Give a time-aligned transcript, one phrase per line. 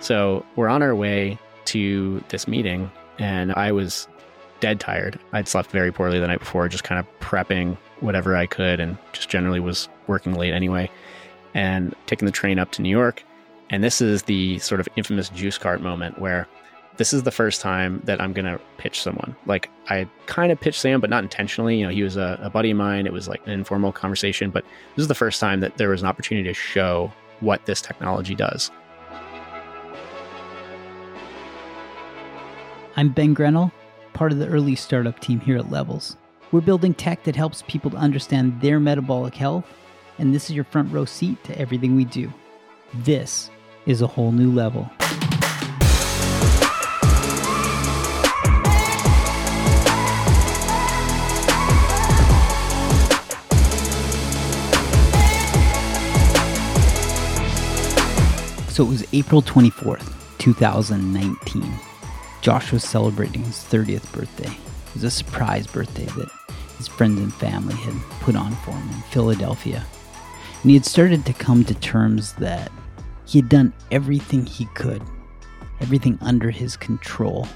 [0.00, 4.08] So we're on our way to this meeting, and I was
[4.60, 5.18] dead tired.
[5.32, 8.96] I'd slept very poorly the night before, just kind of prepping whatever I could, and
[9.12, 10.90] just generally was working late anyway.
[11.54, 13.24] And taking the train up to New York.
[13.70, 16.46] And this is the sort of infamous juice cart moment where
[16.96, 19.34] this is the first time that I'm going to pitch someone.
[19.46, 21.78] Like I kind of pitched Sam, but not intentionally.
[21.78, 23.06] You know, he was a, a, buddy of mine.
[23.06, 24.64] It was like an informal conversation, but
[24.94, 27.10] this is the first time that there was an opportunity to show
[27.40, 28.70] what this technology does.
[33.00, 33.72] I'm Ben Grynol,
[34.12, 36.18] part of the early startup team here at Levels.
[36.52, 39.64] We're building tech that helps people to understand their metabolic health,
[40.18, 42.30] and this is your front row seat to everything we do.
[42.92, 43.48] This
[43.86, 44.90] is a whole new level.
[58.68, 61.89] So it was April 24th, 2019.
[62.40, 64.50] Josh was celebrating his 30th birthday.
[64.50, 66.30] It was a surprise birthday that
[66.78, 69.84] his friends and family had put on for him in Philadelphia.
[70.62, 72.72] And he had started to come to terms that
[73.26, 75.02] he had done everything he could,
[75.80, 77.46] everything under his control,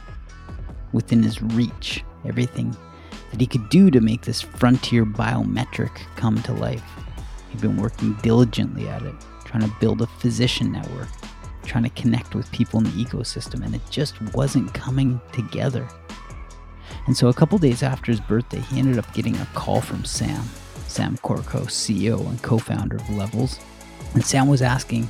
[0.92, 2.76] within his reach, everything
[3.30, 6.84] that he could do to make this frontier biometric come to life.
[7.50, 11.08] He'd been working diligently at it, trying to build a physician network,
[11.64, 15.88] trying to connect with people in the ecosystem, and it just wasn't coming together.
[17.06, 20.04] And so, a couple days after his birthday, he ended up getting a call from
[20.04, 20.44] Sam,
[20.88, 23.58] Sam Corcos, CEO and co founder of Levels.
[24.14, 25.08] And Sam was asking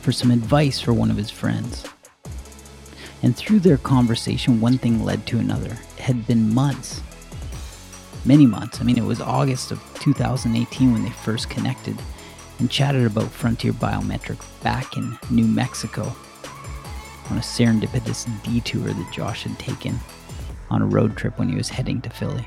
[0.00, 1.84] for some advice for one of his friends.
[3.22, 5.76] And through their conversation, one thing led to another.
[5.96, 7.02] It had been months,
[8.24, 8.80] many months.
[8.80, 11.96] I mean, it was August of 2018 when they first connected
[12.58, 16.14] and chatted about Frontier Biometric back in New Mexico
[17.30, 19.98] on a serendipitous detour that Josh had taken
[20.70, 22.46] on a road trip when he was heading to Philly.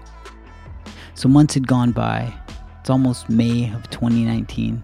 [1.16, 2.34] So months had gone by.
[2.79, 4.84] It's almost May of 2019,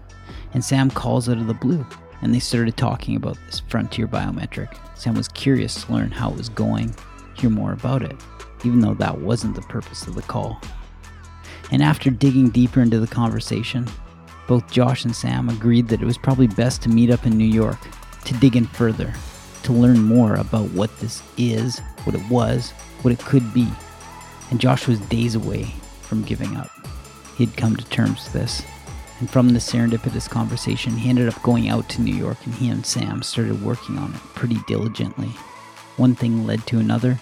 [0.52, 1.86] and Sam calls out of the blue,
[2.22, 4.76] and they started talking about this Frontier Biometric.
[4.96, 6.94] Sam was curious to learn how it was going,
[7.34, 8.16] hear more about it,
[8.64, 10.60] even though that wasn't the purpose of the call.
[11.70, 13.88] And after digging deeper into the conversation,
[14.46, 17.44] both Josh and Sam agreed that it was probably best to meet up in New
[17.44, 17.78] York
[18.24, 19.12] to dig in further,
[19.64, 22.70] to learn more about what this is, what it was,
[23.02, 23.68] what it could be.
[24.50, 25.64] And Josh was days away
[26.02, 26.70] from giving up.
[27.36, 28.62] He'd come to terms with this.
[29.20, 32.68] And from the serendipitous conversation, he ended up going out to New York and he
[32.68, 35.28] and Sam started working on it pretty diligently.
[35.96, 37.18] One thing led to another,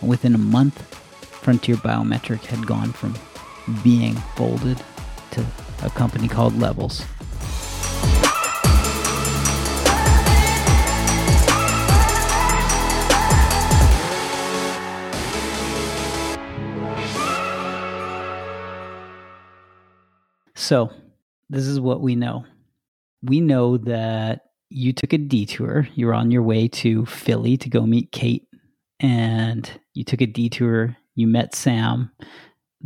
[0.00, 0.82] and within a month,
[1.24, 3.14] Frontier Biometric had gone from
[3.84, 4.82] being folded
[5.30, 5.46] to
[5.82, 7.04] a company called Levels.
[20.66, 20.90] So,
[21.48, 22.44] this is what we know.
[23.22, 25.88] We know that you took a detour.
[25.94, 28.48] You were on your way to Philly to go meet Kate,
[28.98, 30.96] and you took a detour.
[31.14, 32.10] You met Sam,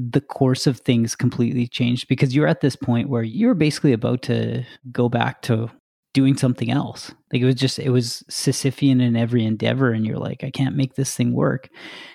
[0.09, 4.23] the course of things completely changed because you're at this point where you're basically about
[4.23, 5.71] to go back to
[6.15, 7.13] doing something else.
[7.33, 10.77] Like it was just it was Sisyphean in every endeavor and you're like I can't
[10.77, 11.69] make this thing work.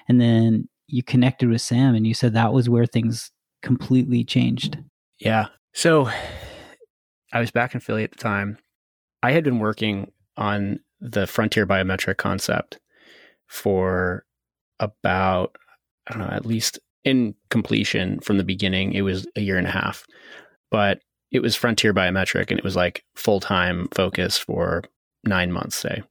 [0.09, 3.31] And then you connected with Sam and you said that was where things
[3.61, 4.77] completely changed.
[5.19, 5.47] Yeah.
[5.73, 6.09] So
[7.31, 8.57] I was back in Philly at the time.
[9.21, 12.79] I had been working on the frontier biometric concept
[13.47, 14.25] for
[14.79, 15.55] about
[16.07, 19.67] I don't know, at least in completion from the beginning, it was a year and
[19.67, 20.05] a half,
[20.71, 20.99] but
[21.31, 24.83] it was Frontier Biometric and it was like full time focus for
[25.23, 26.03] nine months, say,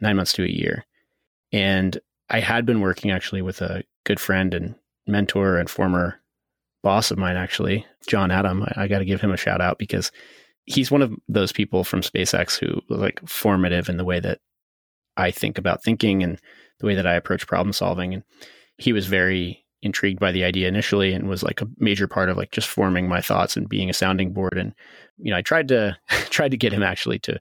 [0.00, 0.84] nine months to a year.
[1.52, 4.74] And I had been working actually with a good friend and
[5.06, 6.20] mentor and former
[6.82, 8.62] boss of mine, actually, John Adam.
[8.62, 10.10] I, I got to give him a shout out because
[10.64, 14.40] he's one of those people from SpaceX who was like formative in the way that
[15.16, 16.40] I think about thinking and
[16.80, 18.14] the way that I approach problem solving.
[18.14, 18.24] And
[18.78, 22.36] he was very intrigued by the idea initially and was like a major part of
[22.36, 24.56] like just forming my thoughts and being a sounding board.
[24.56, 24.74] And
[25.18, 25.96] you know I tried to
[26.30, 27.40] tried to get him actually to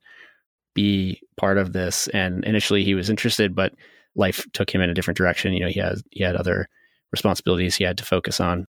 [0.73, 2.07] be part of this.
[2.09, 3.73] And initially he was interested but
[4.15, 5.53] life took him in a different direction.
[5.53, 6.67] You know he had he had other
[7.11, 8.65] responsibilities he had to focus on.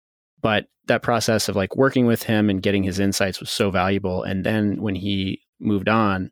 [0.43, 4.23] But that process of like working with him and getting his insights was so valuable.
[4.23, 6.31] And then when he moved on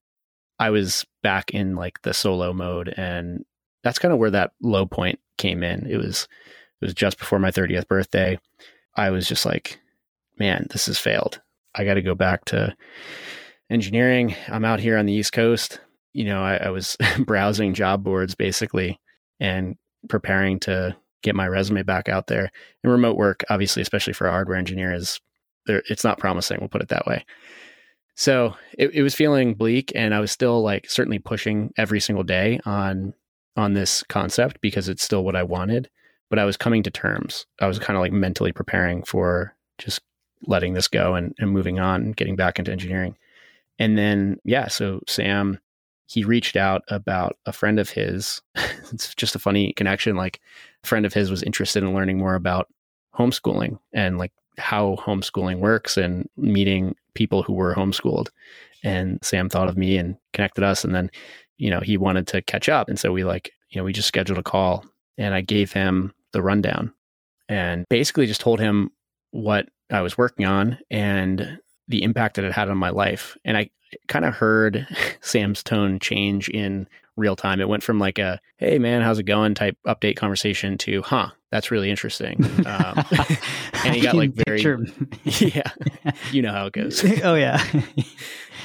[0.58, 2.92] I was back in like the solo mode.
[2.96, 3.44] And
[3.82, 5.86] that's kind of where that low point came in.
[5.86, 6.28] It was
[6.80, 8.38] it was just before my 30th birthday.
[8.96, 9.80] I was just like,
[10.38, 11.40] man, this has failed.
[11.74, 12.74] I got to go back to
[13.70, 14.34] engineering.
[14.48, 15.80] I'm out here on the East Coast.
[16.12, 18.98] you know, I, I was browsing job boards basically
[19.40, 19.76] and
[20.08, 22.50] preparing to get my resume back out there.
[22.82, 25.20] And remote work, obviously, especially for a hardware engineer, is
[25.66, 26.58] it's not promising.
[26.60, 27.24] We'll put it that way.
[28.14, 32.24] So it, it was feeling bleak, and I was still like certainly pushing every single
[32.24, 33.14] day on
[33.56, 35.90] on this concept because it's still what I wanted.
[36.30, 37.46] But I was coming to terms.
[37.60, 40.00] I was kind of like mentally preparing for just
[40.46, 43.16] letting this go and, and moving on and getting back into engineering.
[43.78, 45.58] And then, yeah, so Sam,
[46.06, 48.42] he reached out about a friend of his.
[48.92, 50.16] it's just a funny connection.
[50.16, 50.40] Like,
[50.84, 52.68] a friend of his was interested in learning more about
[53.14, 58.28] homeschooling and like how homeschooling works and meeting people who were homeschooled.
[58.84, 60.84] And Sam thought of me and connected us.
[60.84, 61.10] And then,
[61.56, 62.88] you know, he wanted to catch up.
[62.88, 64.84] And so we like, you know, we just scheduled a call
[65.16, 66.92] and I gave him the rundown
[67.48, 68.90] and basically just told him
[69.30, 71.58] what I was working on and
[71.88, 73.36] the impact that it had on my life.
[73.44, 73.70] And I
[74.08, 74.86] kind of heard
[75.20, 77.60] Sam's tone change in real time.
[77.60, 81.30] It went from like a, hey man, how's it going type update conversation to, huh,
[81.50, 82.44] that's really interesting.
[82.68, 83.02] Um,
[83.84, 84.60] and he got like very,
[85.24, 85.70] yeah,
[86.32, 87.02] you know how it goes.
[87.24, 87.64] oh, yeah.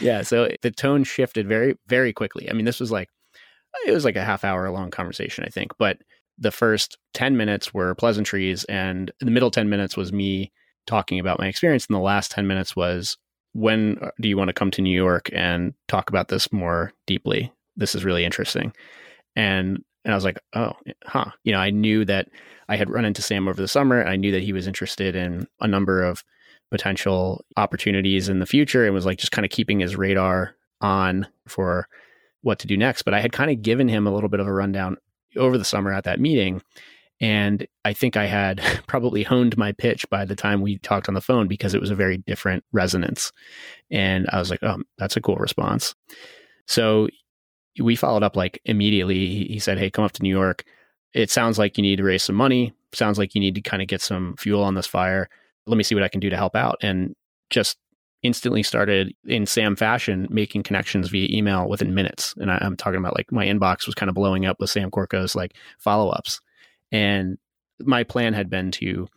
[0.01, 0.23] yeah.
[0.23, 2.49] So the tone shifted very, very quickly.
[2.49, 3.07] I mean, this was like,
[3.87, 5.71] it was like a half hour long conversation, I think.
[5.77, 5.99] But
[6.37, 10.51] the first 10 minutes were pleasantries, and the middle 10 minutes was me
[10.87, 11.85] talking about my experience.
[11.87, 13.17] And the last 10 minutes was,
[13.53, 16.91] when uh, do you want to come to New York and talk about this more
[17.05, 17.51] deeply?
[17.75, 18.73] This is really interesting.
[19.35, 20.73] And and I was like, oh,
[21.05, 21.31] huh.
[21.43, 22.27] You know, I knew that
[22.67, 24.01] I had run into Sam over the summer.
[24.01, 26.23] and I knew that he was interested in a number of
[26.71, 31.27] potential opportunities in the future and was like just kind of keeping his radar on
[31.47, 31.87] for
[32.41, 33.03] what to do next.
[33.03, 34.97] But I had kind of given him a little bit of a rundown
[35.37, 36.61] over the summer at that meeting.
[37.19, 41.13] And I think I had probably honed my pitch by the time we talked on
[41.13, 43.31] the phone because it was a very different resonance.
[43.91, 45.95] And I was like, oh, that's a cool response.
[46.67, 47.07] So
[47.79, 49.45] we followed up like immediately.
[49.45, 50.63] He said, hey, come up to New York.
[51.13, 52.73] It sounds like you need to raise some money.
[52.93, 55.29] Sounds like you need to kind of get some fuel on this fire.
[55.65, 56.77] Let me see what I can do to help out.
[56.81, 57.15] And
[57.49, 57.77] just
[58.23, 62.33] instantly started in Sam fashion making connections via email within minutes.
[62.37, 64.89] And I, am talking about like my inbox was kind of blowing up with Sam
[64.89, 66.39] Corcos' like follow ups.
[66.91, 67.37] And
[67.81, 69.07] my plan had been to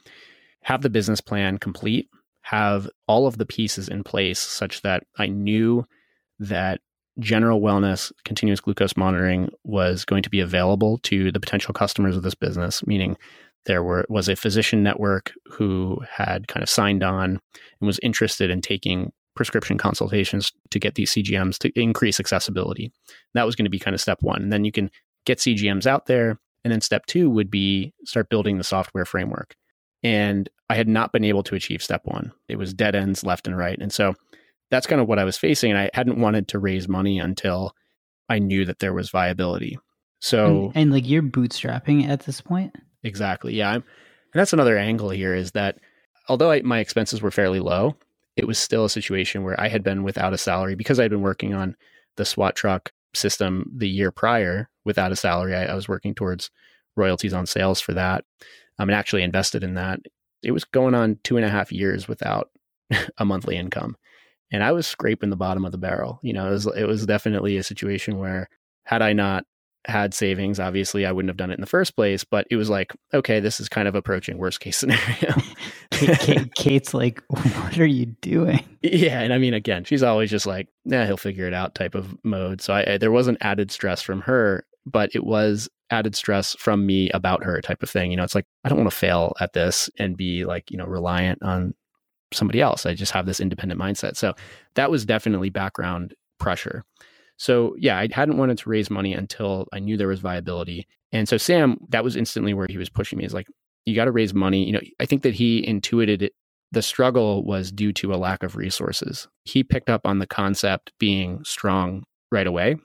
[0.62, 2.08] have the business plan complete,
[2.42, 5.86] have all of the pieces in place such that I knew
[6.40, 6.80] that
[7.18, 12.22] general wellness continuous glucose monitoring was going to be available to the potential customers of
[12.22, 13.16] this business, meaning
[13.66, 17.40] there were was a physician network who had kind of signed on
[17.80, 22.90] and was interested in taking prescription consultations to get these CGMs to increase accessibility.
[23.34, 24.42] That was going to be kind of step one.
[24.42, 24.90] And then you can
[25.26, 26.40] get CGMs out there.
[26.64, 29.54] And then step two would be start building the software framework.
[30.02, 32.32] And I had not been able to achieve step one.
[32.48, 33.78] It was dead ends left and right.
[33.80, 34.14] And so
[34.70, 35.70] that's kind of what I was facing.
[35.70, 37.72] And I hadn't wanted to raise money until
[38.28, 39.78] I knew that there was viability.
[40.20, 42.74] So, and, and like you're bootstrapping at this point?
[43.06, 43.54] Exactly.
[43.54, 43.70] Yeah.
[43.70, 45.78] I'm, and that's another angle here is that
[46.28, 47.96] although I, my expenses were fairly low,
[48.36, 51.22] it was still a situation where I had been without a salary because I'd been
[51.22, 51.76] working on
[52.16, 55.54] the SWAT truck system the year prior without a salary.
[55.54, 56.50] I, I was working towards
[56.96, 58.24] royalties on sales for that.
[58.78, 60.00] Um, and actually invested in that.
[60.42, 62.50] It was going on two and a half years without
[63.18, 63.96] a monthly income.
[64.52, 66.18] And I was scraping the bottom of the barrel.
[66.22, 68.48] You know, it was, it was definitely a situation where
[68.84, 69.44] had I not
[69.86, 72.68] had savings, obviously I wouldn't have done it in the first place, but it was
[72.68, 75.34] like, okay, this is kind of approaching worst case scenario.
[75.90, 78.64] Kate, Kate's like, what are you doing?
[78.82, 79.20] Yeah.
[79.20, 82.16] And I mean, again, she's always just like, yeah, he'll figure it out type of
[82.24, 82.60] mode.
[82.60, 86.86] So I, I, there wasn't added stress from her, but it was added stress from
[86.86, 88.10] me about her type of thing.
[88.10, 90.76] You know, it's like, I don't want to fail at this and be like, you
[90.76, 91.74] know, reliant on
[92.32, 92.86] somebody else.
[92.86, 94.16] I just have this independent mindset.
[94.16, 94.34] So
[94.74, 96.84] that was definitely background pressure.
[97.36, 100.86] So yeah, I hadn't wanted to raise money until I knew there was viability.
[101.12, 103.46] And so Sam, that was instantly where he was pushing me is like,
[103.84, 104.64] you got to raise money.
[104.64, 106.32] You know, I think that he intuited it.
[106.72, 109.28] The struggle was due to a lack of resources.
[109.44, 112.76] He picked up on the concept being strong right away.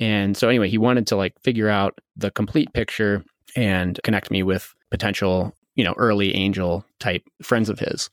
[0.00, 3.24] And so anyway, he wanted to like figure out the complete picture
[3.54, 8.08] and connect me with potential, you know, early angel type friends of his.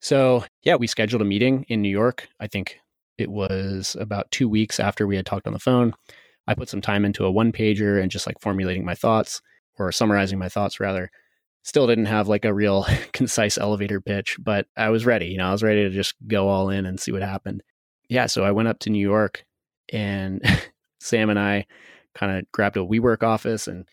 [0.00, 2.28] So, yeah, we scheduled a meeting in New York.
[2.38, 2.78] I think
[3.18, 5.92] it was about two weeks after we had talked on the phone.
[6.46, 9.42] I put some time into a one pager and just like formulating my thoughts
[9.78, 11.10] or summarizing my thoughts rather.
[11.64, 15.26] Still didn't have like a real concise elevator pitch, but I was ready.
[15.26, 17.62] You know, I was ready to just go all in and see what happened.
[18.08, 18.26] Yeah.
[18.26, 19.44] So I went up to New York
[19.92, 20.42] and
[21.00, 21.66] Sam and I
[22.14, 23.86] kind of grabbed a WeWork office and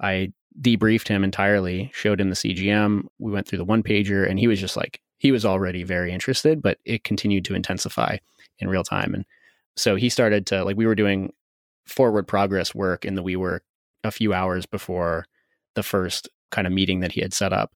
[0.00, 3.02] I debriefed him entirely, showed him the CGM.
[3.18, 6.12] We went through the one pager and he was just like, he was already very
[6.12, 8.16] interested, but it continued to intensify
[8.58, 9.14] in real time.
[9.14, 9.24] And
[9.76, 11.32] so he started to like we were doing
[11.86, 13.60] forward progress work in the WeWork
[14.04, 15.26] a few hours before
[15.74, 17.72] the first kind of meeting that he had set up.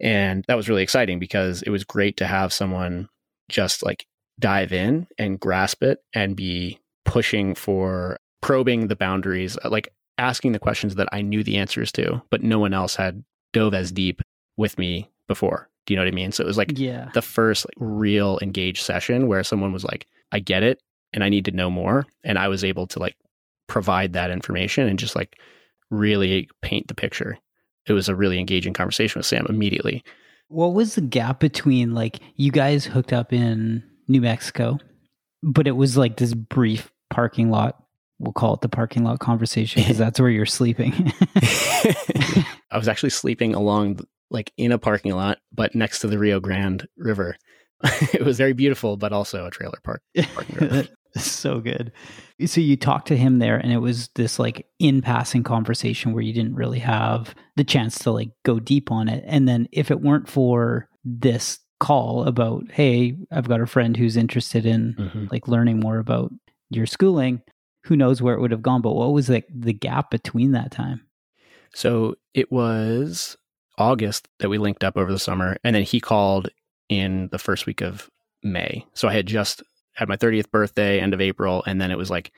[0.00, 3.08] And that was really exciting because it was great to have someone
[3.48, 4.06] just like
[4.38, 9.88] dive in and grasp it and be pushing for probing the boundaries, uh, like
[10.18, 13.74] asking the questions that I knew the answers to, but no one else had dove
[13.74, 14.22] as deep
[14.56, 15.67] with me before.
[15.88, 16.32] Do you know what I mean?
[16.32, 17.08] So it was like yeah.
[17.14, 20.82] the first like, real engaged session where someone was like, I get it
[21.14, 22.04] and I need to know more.
[22.22, 23.16] And I was able to like
[23.68, 25.38] provide that information and just like
[25.90, 27.38] really paint the picture.
[27.86, 30.04] It was a really engaging conversation with Sam immediately.
[30.48, 34.76] What was the gap between like you guys hooked up in New Mexico,
[35.42, 37.82] but it was like this brief parking lot
[38.18, 40.92] we'll call it the parking lot conversation because that's where you're sleeping.
[41.36, 46.40] I was actually sleeping along like in a parking lot, but next to the Rio
[46.40, 47.36] Grande River.
[48.12, 50.02] it was very beautiful, but also a trailer park.
[51.16, 51.92] so good.
[52.44, 56.22] So you talked to him there, and it was this like in passing conversation where
[56.22, 59.24] you didn't really have the chance to like go deep on it.
[59.26, 64.16] And then if it weren't for this call about, hey, I've got a friend who's
[64.16, 65.26] interested in mm-hmm.
[65.30, 66.32] like learning more about
[66.70, 67.42] your schooling,
[67.84, 68.82] who knows where it would have gone.
[68.82, 71.02] But what was like the gap between that time?
[71.74, 73.36] So it was
[73.78, 75.56] August that we linked up over the summer.
[75.64, 76.48] And then he called
[76.88, 78.10] in the first week of
[78.42, 78.86] May.
[78.94, 79.62] So I had just
[79.94, 81.62] had my 30th birthday, end of April.
[81.66, 82.32] And then it was like,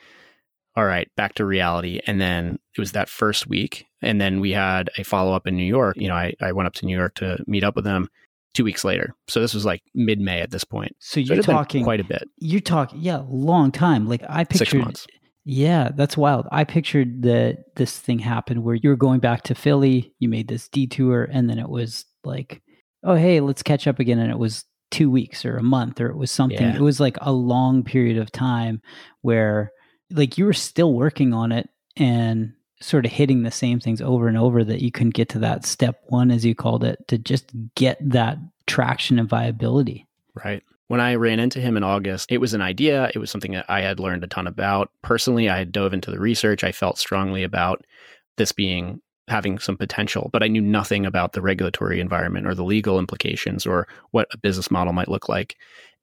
[0.77, 2.01] all right, back to reality.
[2.07, 3.87] And then it was that first week.
[4.03, 5.97] And then we had a follow up in New York.
[5.97, 8.09] You know, I, I went up to New York to meet up with them
[8.55, 9.15] two weeks later.
[9.29, 10.97] So this was like mid May at this point.
[10.99, 12.29] So you're so talking quite a bit.
[12.39, 14.09] You're talking, yeah, long time.
[14.09, 14.69] Like I pictured.
[14.69, 15.07] Six months.
[15.45, 16.47] Yeah, that's wild.
[16.53, 20.49] I pictured that this thing happened where you were going back to Philly, you made
[20.49, 22.63] this detour, and then it was like,
[23.05, 24.19] oh, hey, let's catch up again.
[24.19, 26.61] And it was two weeks or a month or it was something.
[26.61, 26.75] Yeah.
[26.75, 28.83] It was like a long period of time
[29.23, 29.73] where
[30.11, 34.27] like you were still working on it and sort of hitting the same things over
[34.27, 37.19] and over that you couldn't get to that step one, as you called it, to
[37.19, 40.07] just get that traction and viability.
[40.45, 40.63] Right.
[40.91, 43.13] When I ran into him in August, it was an idea.
[43.15, 44.91] It was something that I had learned a ton about.
[45.03, 46.65] Personally, I had dove into the research.
[46.65, 47.87] I felt strongly about
[48.39, 52.65] this being having some potential, but I knew nothing about the regulatory environment or the
[52.65, 55.55] legal implications or what a business model might look like.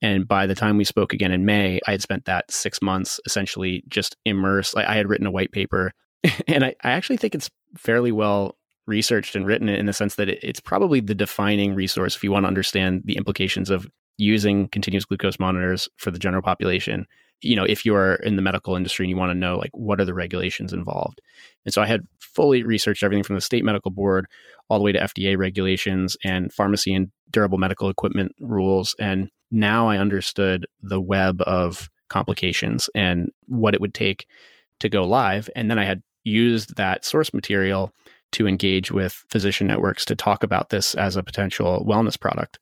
[0.01, 3.19] And by the time we spoke again in May, I had spent that six months
[3.25, 4.73] essentially just immersed.
[4.73, 5.91] Like I had written a white paper,
[6.47, 10.29] and I, I actually think it's fairly well researched and written in the sense that
[10.29, 13.85] it's probably the defining resource if you want to understand the implications of
[14.17, 17.05] using continuous glucose monitors for the general population
[17.41, 19.99] you know if you're in the medical industry and you want to know like what
[19.99, 21.21] are the regulations involved.
[21.65, 24.27] And so i had fully researched everything from the state medical board
[24.69, 28.95] all the way to fda regulations and pharmacy and durable medical equipment rules.
[28.99, 34.25] And now i understood the web of complications and what it would take
[34.79, 35.49] to go live.
[35.55, 37.93] And then i had used that source material
[38.33, 42.59] to engage with physician networks to talk about this as a potential wellness product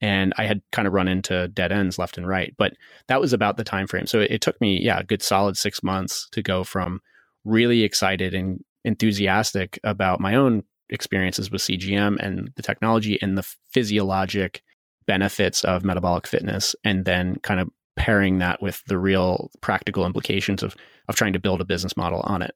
[0.00, 2.54] and I had kind of run into dead ends left and right.
[2.56, 2.74] But
[3.08, 4.06] that was about the time frame.
[4.06, 7.00] So it, it, took me, yeah, a good solid six months to go from
[7.44, 13.46] really excited and enthusiastic about my own experiences with CGM and the technology and the
[13.70, 14.62] physiologic
[15.06, 20.62] benefits of metabolic fitness, and then kind of pairing that with the real practical implications
[20.62, 20.76] of
[21.08, 22.54] of trying to build a business model on it.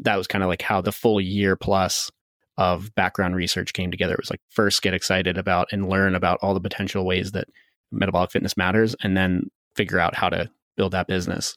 [0.00, 2.10] That was kind of like how the full year plus
[2.58, 4.14] of background research came together.
[4.14, 7.48] It was like first get excited about and learn about all the potential ways that
[7.90, 11.56] metabolic fitness matters and then figure out how to build that business.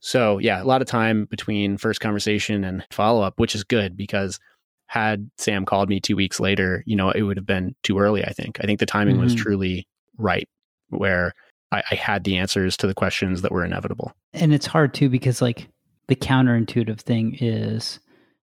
[0.00, 3.96] So, yeah, a lot of time between first conversation and follow up, which is good
[3.96, 4.38] because
[4.86, 8.24] had Sam called me two weeks later, you know, it would have been too early,
[8.24, 8.58] I think.
[8.60, 9.24] I think the timing mm-hmm.
[9.24, 10.48] was truly right
[10.88, 11.32] where
[11.70, 14.12] I, I had the answers to the questions that were inevitable.
[14.32, 15.68] And it's hard too because, like,
[16.08, 18.00] the counterintuitive thing is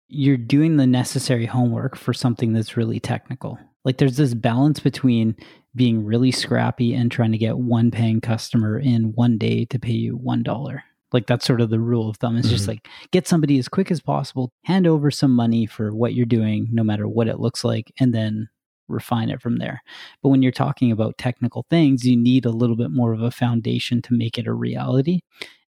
[0.09, 3.59] you're doing the necessary homework for something that's really technical.
[3.85, 5.37] Like there's this balance between
[5.75, 9.93] being really scrappy and trying to get one paying customer in one day to pay
[9.93, 10.83] you one dollar.
[11.13, 12.37] Like that's sort of the rule of thumb.
[12.37, 12.57] It's mm-hmm.
[12.57, 16.27] just like get somebody as quick as possible, hand over some money for what you're
[16.27, 18.49] doing, no matter what it looks like, and then
[18.89, 19.83] refine it from there.
[20.23, 23.31] But when you're talking about technical things, you need a little bit more of a
[23.31, 25.21] foundation to make it a reality.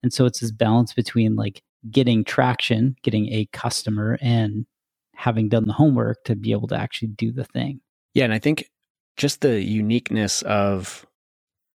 [0.02, 4.66] And so it's this balance between like getting traction, getting a customer, and
[5.14, 7.80] having done the homework to be able to actually do the thing.
[8.14, 8.24] Yeah.
[8.24, 8.70] And I think
[9.16, 11.04] just the uniqueness of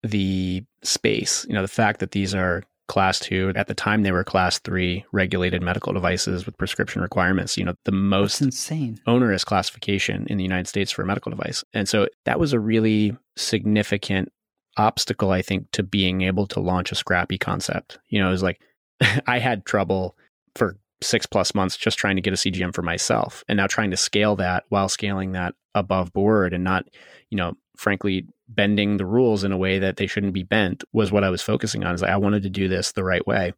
[0.02, 4.12] the space, you know, the fact that these are class two, at the time they
[4.12, 9.00] were class three regulated medical devices with prescription requirements, you know, the most That's insane
[9.06, 11.64] onerous classification in the United States for a medical device.
[11.72, 14.30] And so that was a really significant
[14.76, 17.98] obstacle, I think, to being able to launch a scrappy concept.
[18.08, 18.60] You know, it was like,
[19.26, 20.16] I had trouble
[20.54, 23.90] for six plus months just trying to get a CGM for myself and now trying
[23.90, 26.86] to scale that while scaling that above board and not,
[27.30, 31.10] you know, frankly, bending the rules in a way that they shouldn't be bent was
[31.10, 31.94] what I was focusing on.
[31.94, 33.52] Is like I wanted to do this the right way.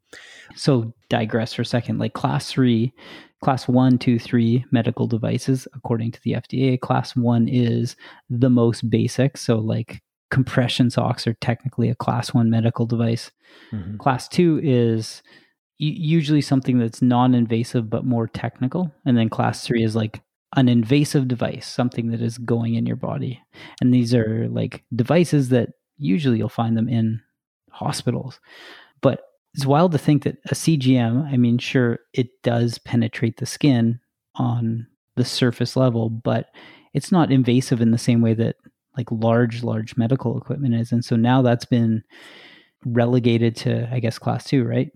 [0.55, 1.99] So digress for a second.
[1.99, 2.93] Like class three,
[3.43, 7.97] class one, two, three medical devices, according to the FDA, class one is
[8.31, 9.37] the most basic.
[9.37, 13.31] So like compression socks are technically a class one medical device.
[13.73, 13.97] Mm-hmm.
[13.99, 15.23] Class two is
[15.79, 20.23] usually something that's non-invasive but more technical and then class 3 is like
[20.57, 23.41] an invasive device something that is going in your body
[23.81, 27.21] and these are like devices that usually you'll find them in
[27.71, 28.41] hospitals
[29.03, 29.23] but
[29.55, 34.01] it's wild to think that a CGM I mean sure it does penetrate the skin
[34.37, 36.47] on the surface level but
[36.95, 38.57] it's not invasive in the same way that
[38.97, 42.03] like large large medical equipment is and so now that's been
[42.85, 44.91] relegated to I guess class 2 right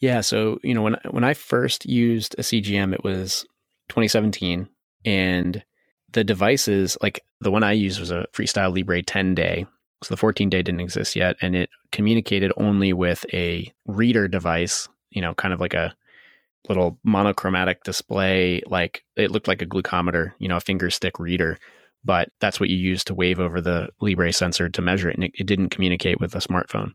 [0.00, 3.44] yeah, so you know when when I first used a CGM, it was
[3.88, 4.68] 2017,
[5.04, 5.64] and
[6.12, 9.66] the devices like the one I used was a Freestyle Libre 10 day.
[10.04, 14.88] So the 14 day didn't exist yet, and it communicated only with a reader device.
[15.10, 15.94] You know, kind of like a
[16.68, 18.62] little monochromatic display.
[18.66, 21.58] Like it looked like a glucometer, you know, a finger stick reader.
[22.04, 25.24] But that's what you use to wave over the Libre sensor to measure it, and
[25.24, 26.92] it, it didn't communicate with a smartphone.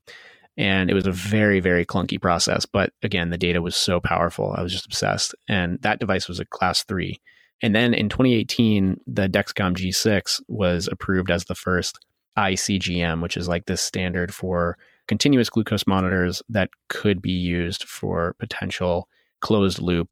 [0.55, 2.65] And it was a very, very clunky process.
[2.65, 4.53] But again, the data was so powerful.
[4.55, 5.33] I was just obsessed.
[5.49, 7.19] And that device was a class three.
[7.61, 12.05] And then in 2018, the Dexcom G6 was approved as the first
[12.37, 18.35] iCGM, which is like this standard for continuous glucose monitors that could be used for
[18.39, 19.07] potential
[19.41, 20.09] closed loop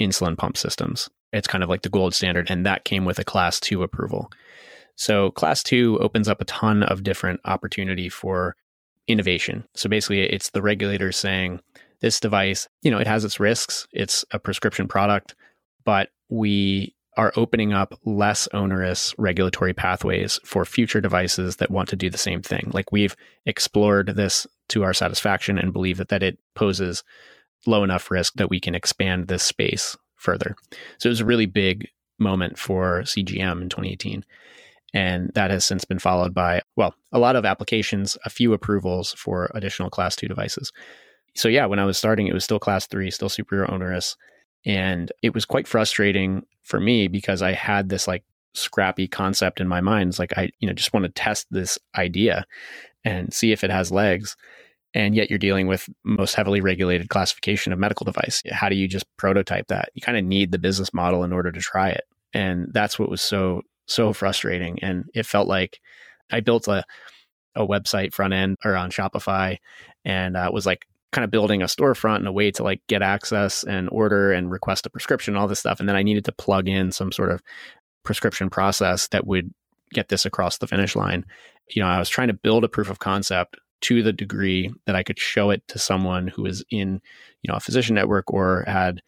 [0.00, 1.08] insulin pump systems.
[1.32, 4.30] It's kind of like the gold standard, and that came with a class two approval.
[4.96, 8.56] So, class two opens up a ton of different opportunity for
[9.10, 9.64] innovation.
[9.74, 11.60] So basically, it's the regulators saying
[12.00, 13.86] this device, you know, it has its risks.
[13.92, 15.34] It's a prescription product,
[15.84, 21.96] but we are opening up less onerous regulatory pathways for future devices that want to
[21.96, 22.70] do the same thing.
[22.72, 27.02] Like we've explored this to our satisfaction and believe that, that it poses
[27.66, 30.54] low enough risk that we can expand this space further.
[30.98, 34.24] So it was a really big moment for CGM in 2018.
[34.92, 39.12] And that has since been followed by, well, a lot of applications, a few approvals
[39.12, 40.72] for additional class two devices.
[41.36, 44.16] So, yeah, when I was starting, it was still class three, still super onerous.
[44.66, 49.68] And it was quite frustrating for me because I had this like scrappy concept in
[49.68, 50.10] my mind.
[50.10, 52.44] It's like, I, you know, just want to test this idea
[53.04, 54.36] and see if it has legs.
[54.92, 58.42] And yet you're dealing with most heavily regulated classification of medical device.
[58.50, 59.90] How do you just prototype that?
[59.94, 62.04] You kind of need the business model in order to try it.
[62.32, 64.78] And that's what was so so frustrating.
[64.82, 65.80] And it felt like
[66.30, 66.84] I built a,
[67.54, 69.58] a website front end or on Shopify
[70.04, 73.02] and uh, was like kind of building a storefront and a way to like get
[73.02, 75.80] access and order and request a prescription, all this stuff.
[75.80, 77.42] And then I needed to plug in some sort of
[78.04, 79.52] prescription process that would
[79.92, 81.24] get this across the finish line.
[81.68, 84.96] You know, I was trying to build a proof of concept to the degree that
[84.96, 87.00] I could show it to someone who was in,
[87.42, 89.00] you know, a physician network or had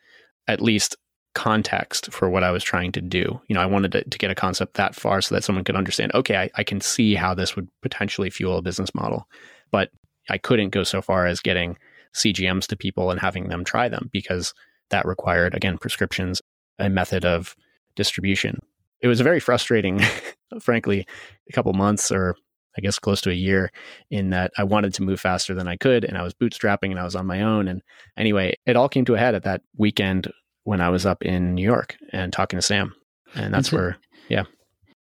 [0.48, 0.96] at least
[1.34, 3.40] context for what I was trying to do.
[3.48, 5.76] You know, I wanted to, to get a concept that far so that someone could
[5.76, 9.26] understand, okay, I, I can see how this would potentially fuel a business model.
[9.70, 9.90] But
[10.28, 11.76] I couldn't go so far as getting
[12.14, 14.52] CGMs to people and having them try them because
[14.90, 16.42] that required, again, prescriptions,
[16.78, 17.56] a method of
[17.96, 18.58] distribution.
[19.00, 20.00] It was a very frustrating,
[20.60, 21.06] frankly,
[21.48, 22.36] a couple months or
[22.76, 23.70] I guess close to a year
[24.10, 26.98] in that I wanted to move faster than I could and I was bootstrapping and
[26.98, 27.68] I was on my own.
[27.68, 27.82] And
[28.16, 30.32] anyway, it all came to a head at that weekend
[30.64, 32.94] when I was up in New York and talking to Sam.
[33.34, 33.96] And that's where,
[34.28, 34.44] yeah.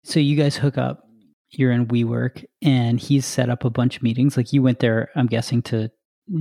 [0.04, 1.04] So you guys hook up,
[1.50, 4.36] you're in WeWork, and he's set up a bunch of meetings.
[4.36, 5.90] Like you went there, I'm guessing, to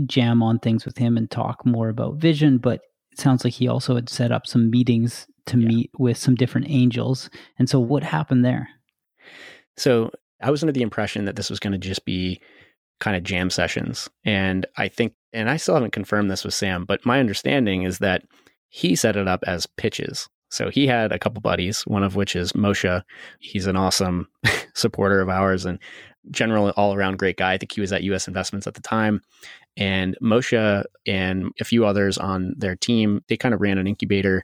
[0.05, 2.81] jam on things with him and talk more about vision, but
[3.11, 5.67] it sounds like he also had set up some meetings to yeah.
[5.67, 7.29] meet with some different angels.
[7.59, 8.69] And so what happened there?
[9.77, 12.41] So I was under the impression that this was going to just be
[12.99, 14.09] kind of jam sessions.
[14.23, 17.99] And I think, and I still haven't confirmed this with Sam, but my understanding is
[17.99, 18.23] that
[18.69, 20.29] he set it up as pitches.
[20.49, 23.03] So he had a couple buddies, one of which is Moshe.
[23.39, 24.27] He's an awesome
[24.75, 25.79] supporter of ours and
[26.29, 27.53] general all around great guy.
[27.53, 29.21] I think he was at US Investments at the time.
[29.77, 34.43] And Moshe and a few others on their team, they kind of ran an incubator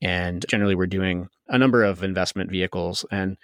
[0.00, 3.04] and generally were doing a number of investment vehicles.
[3.10, 3.36] And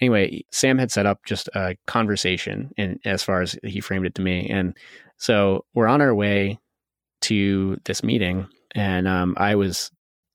[0.00, 4.14] anyway, Sam had set up just a conversation and as far as he framed it
[4.16, 4.48] to me.
[4.48, 4.76] And
[5.16, 6.58] so we're on our way
[7.22, 9.90] to this meeting and um, I was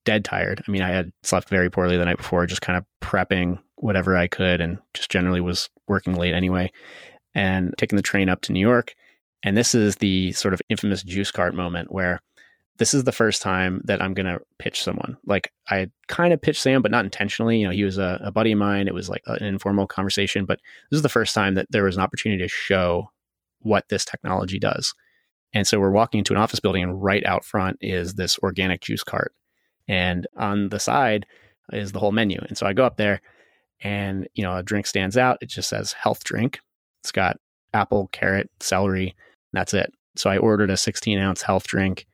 [0.06, 0.64] dead tired.
[0.66, 4.16] I mean, I had slept very poorly the night before, just kind of prepping whatever
[4.16, 6.72] I could, and just generally was working late anyway.
[7.34, 8.94] And taking the train up to New York,
[9.44, 12.22] And this is the sort of infamous juice cart moment where
[12.78, 15.18] this is the first time that I'm going to pitch someone.
[15.26, 17.60] Like I kind of pitched Sam, but not intentionally.
[17.60, 18.88] You know, he was a, a, buddy of mine.
[18.88, 20.60] It was like an informal conversation, but
[20.92, 23.10] this is the first time that there was an opportunity to show
[23.60, 24.94] what this technology does.
[25.54, 28.82] And so we're walking into an office building, and right out front is this organic
[28.82, 29.34] juice cart.
[29.88, 31.26] And on the side
[31.72, 32.40] is the whole menu.
[32.48, 33.22] And so I go up there,
[33.82, 35.38] and, you know, a drink stands out.
[35.42, 36.60] It just says health drink.
[37.04, 37.38] It's got
[37.74, 39.16] apple, carrot, celery.
[39.54, 39.94] That's it.
[40.18, 42.06] So I ordered a 16 ounce health drink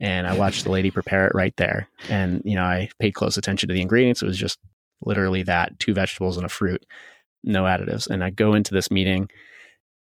[0.00, 1.88] and I watched the lady prepare it right there.
[2.08, 4.22] And, you know, I paid close attention to the ingredients.
[4.22, 4.58] It was just
[5.04, 6.84] literally that two vegetables and a fruit,
[7.44, 8.08] no additives.
[8.08, 9.28] And I go into this meeting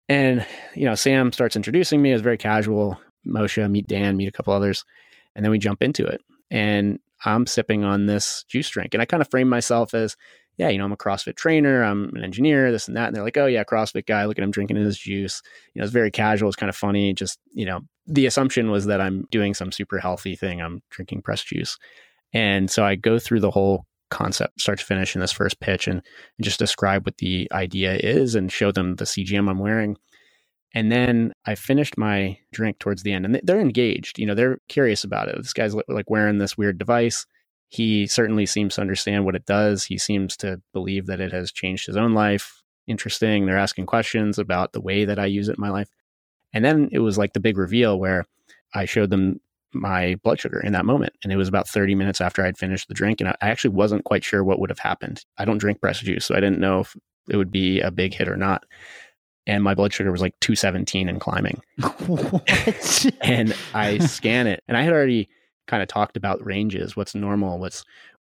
[0.08, 2.10] and, you know, Sam starts introducing me.
[2.10, 2.98] It was very casual.
[3.26, 4.84] Moshe, meet Dan, meet a couple others.
[5.34, 6.22] And then we jump into it.
[6.50, 8.94] And I'm sipping on this juice drink.
[8.94, 10.16] And I kind of frame myself as,
[10.56, 13.08] yeah, you know, I'm a CrossFit trainer, I'm an engineer, this and that.
[13.08, 15.42] And they're like, oh, yeah, CrossFit guy, look at him drinking his juice.
[15.74, 17.12] You know, it's very casual, it's kind of funny.
[17.12, 20.60] Just, you know, the assumption was that I'm doing some super healthy thing.
[20.60, 21.78] I'm drinking pressed juice.
[22.32, 25.86] And so I go through the whole concept, start to finish in this first pitch
[25.86, 26.02] and,
[26.38, 29.96] and just describe what the idea is and show them the CGM I'm wearing.
[30.74, 34.18] And then I finished my drink towards the end and they're engaged.
[34.18, 35.36] You know, they're curious about it.
[35.36, 37.26] This guy's like wearing this weird device
[37.68, 39.84] he certainly seems to understand what it does.
[39.84, 42.62] He seems to believe that it has changed his own life.
[42.86, 43.44] Interesting.
[43.44, 45.88] They're asking questions about the way that I use it in my life.
[46.52, 48.24] And then it was like the big reveal where
[48.74, 49.40] I showed them
[49.72, 51.12] my blood sugar in that moment.
[51.22, 53.20] And it was about 30 minutes after I'd finished the drink.
[53.20, 55.24] And I actually wasn't quite sure what would have happened.
[55.36, 56.96] I don't drink breast juice, so I didn't know if
[57.28, 58.64] it would be a big hit or not.
[59.46, 61.60] And my blood sugar was like 217 and climbing.
[63.22, 64.62] and I scan it.
[64.68, 65.28] And I had already
[65.66, 67.84] kind of talked about ranges, what's normal, what's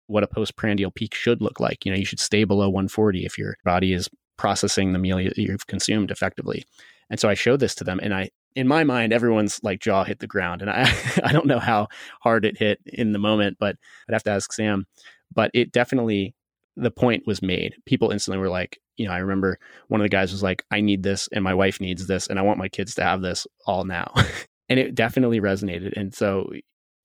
[0.08, 1.86] what a postprandial peak should look like.
[1.86, 5.68] You know, you should stay below 140 if your body is processing the meal you've
[5.68, 6.66] consumed effectively.
[7.12, 10.04] And so I showed this to them, and I, in my mind, everyone's like jaw
[10.04, 10.92] hit the ground, and I,
[11.24, 11.90] I don't know how
[12.22, 13.76] hard it hit in the moment, but
[14.10, 14.88] I'd have to ask Sam.
[15.34, 16.34] But it definitely,
[16.76, 17.76] the point was made.
[17.86, 20.82] People instantly were like, you know, I remember one of the guys was like, I
[20.82, 23.46] need this, and my wife needs this, and I want my kids to have this
[23.68, 24.12] all now.
[24.70, 25.94] and it definitely resonated.
[25.96, 26.50] And so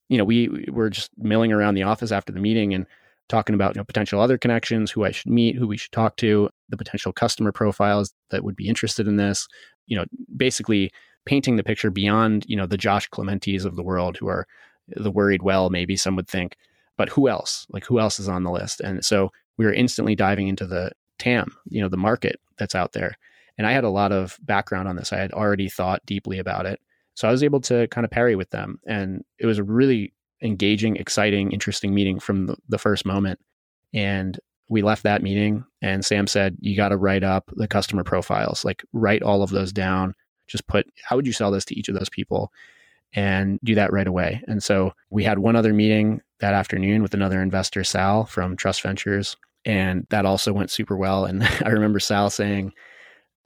[0.09, 2.87] you know, we were just milling around the office after the meeting and
[3.29, 6.17] talking about you know, potential other connections, who I should meet, who we should talk
[6.17, 9.47] to, the potential customer profiles that would be interested in this.
[9.87, 10.05] You know,
[10.37, 10.91] basically
[11.25, 14.47] painting the picture beyond you know the Josh Clementes of the world who are
[14.89, 16.57] the worried well, maybe some would think,
[16.97, 17.67] but who else?
[17.71, 18.81] Like who else is on the list?
[18.81, 22.93] And so we were instantly diving into the TAM, you know, the market that's out
[22.93, 23.17] there.
[23.59, 25.13] And I had a lot of background on this.
[25.13, 26.81] I had already thought deeply about it.
[27.15, 28.79] So I was able to kind of parry with them.
[28.87, 33.41] And it was a really engaging, exciting, interesting meeting from the, the first moment.
[33.95, 38.03] And we left that meeting and Sam said, you got to write up the customer
[38.03, 40.15] profiles, like write all of those down.
[40.49, 42.53] Just put, how would you sell this to each of those people?
[43.13, 44.43] And do that right away.
[44.47, 48.83] And so we had one other meeting that afternoon with another investor, Sal from Trust
[48.83, 49.37] Ventures.
[49.65, 51.25] And that also went super well.
[51.25, 52.73] And I remember Sal saying,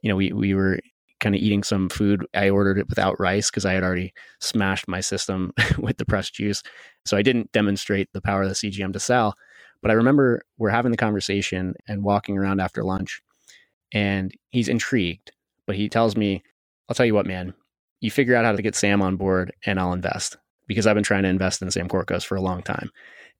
[0.01, 0.79] you know, we, we were
[1.19, 2.25] kind of eating some food.
[2.33, 6.33] I ordered it without rice because I had already smashed my system with the pressed
[6.33, 6.63] juice.
[7.05, 9.35] So I didn't demonstrate the power of the CGM to Sal.
[9.81, 13.21] But I remember we're having the conversation and walking around after lunch,
[13.93, 15.31] and he's intrigued.
[15.65, 16.43] But he tells me,
[16.89, 17.53] I'll tell you what, man,
[17.99, 21.03] you figure out how to get Sam on board and I'll invest because I've been
[21.03, 22.89] trying to invest in Sam Corcos for a long time.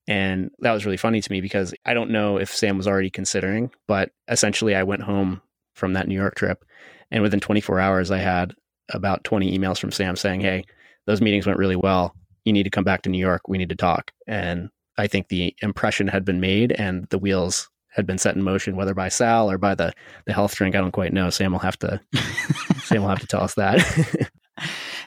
[0.08, 3.10] And that was really funny to me because I don't know if Sam was already
[3.10, 5.42] considering, but essentially I went home
[5.74, 6.64] from that New York trip
[7.12, 8.56] and within 24 hours, I had
[8.90, 10.64] about 20 emails from Sam saying, Hey,
[11.06, 12.16] those meetings went really well.
[12.46, 13.48] You need to come back to New York.
[13.48, 14.12] We need to talk.
[14.26, 14.70] And
[15.02, 18.76] I think the impression had been made and the wheels had been set in motion,
[18.76, 19.94] whether by Sal or by the,
[20.26, 20.76] the health drink.
[20.76, 21.30] I don't quite know.
[21.30, 22.00] Sam will have to,
[22.84, 23.80] Sam will have to tell us that.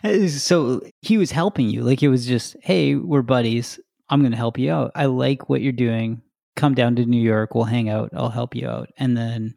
[0.29, 1.83] so he was helping you.
[1.83, 3.79] Like it was just, Hey, we're buddies.
[4.11, 4.91] I'm going to help you out.
[4.95, 6.23] I like what you're doing.
[6.57, 7.55] Come down to New York.
[7.55, 8.11] We'll hang out.
[8.15, 8.91] I'll help you out.
[8.99, 9.55] And then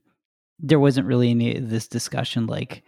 [0.60, 2.84] there wasn't really any of this discussion like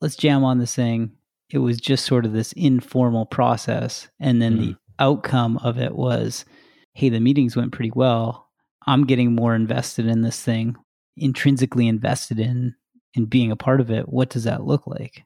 [0.00, 1.12] let's jam on this thing
[1.50, 4.60] it was just sort of this informal process and then mm.
[4.60, 6.44] the outcome of it was
[6.94, 8.48] hey the meetings went pretty well.
[8.86, 10.76] I'm getting more invested in this thing
[11.16, 12.74] intrinsically invested in
[13.14, 14.08] in being a part of it.
[14.08, 15.24] What does that look like?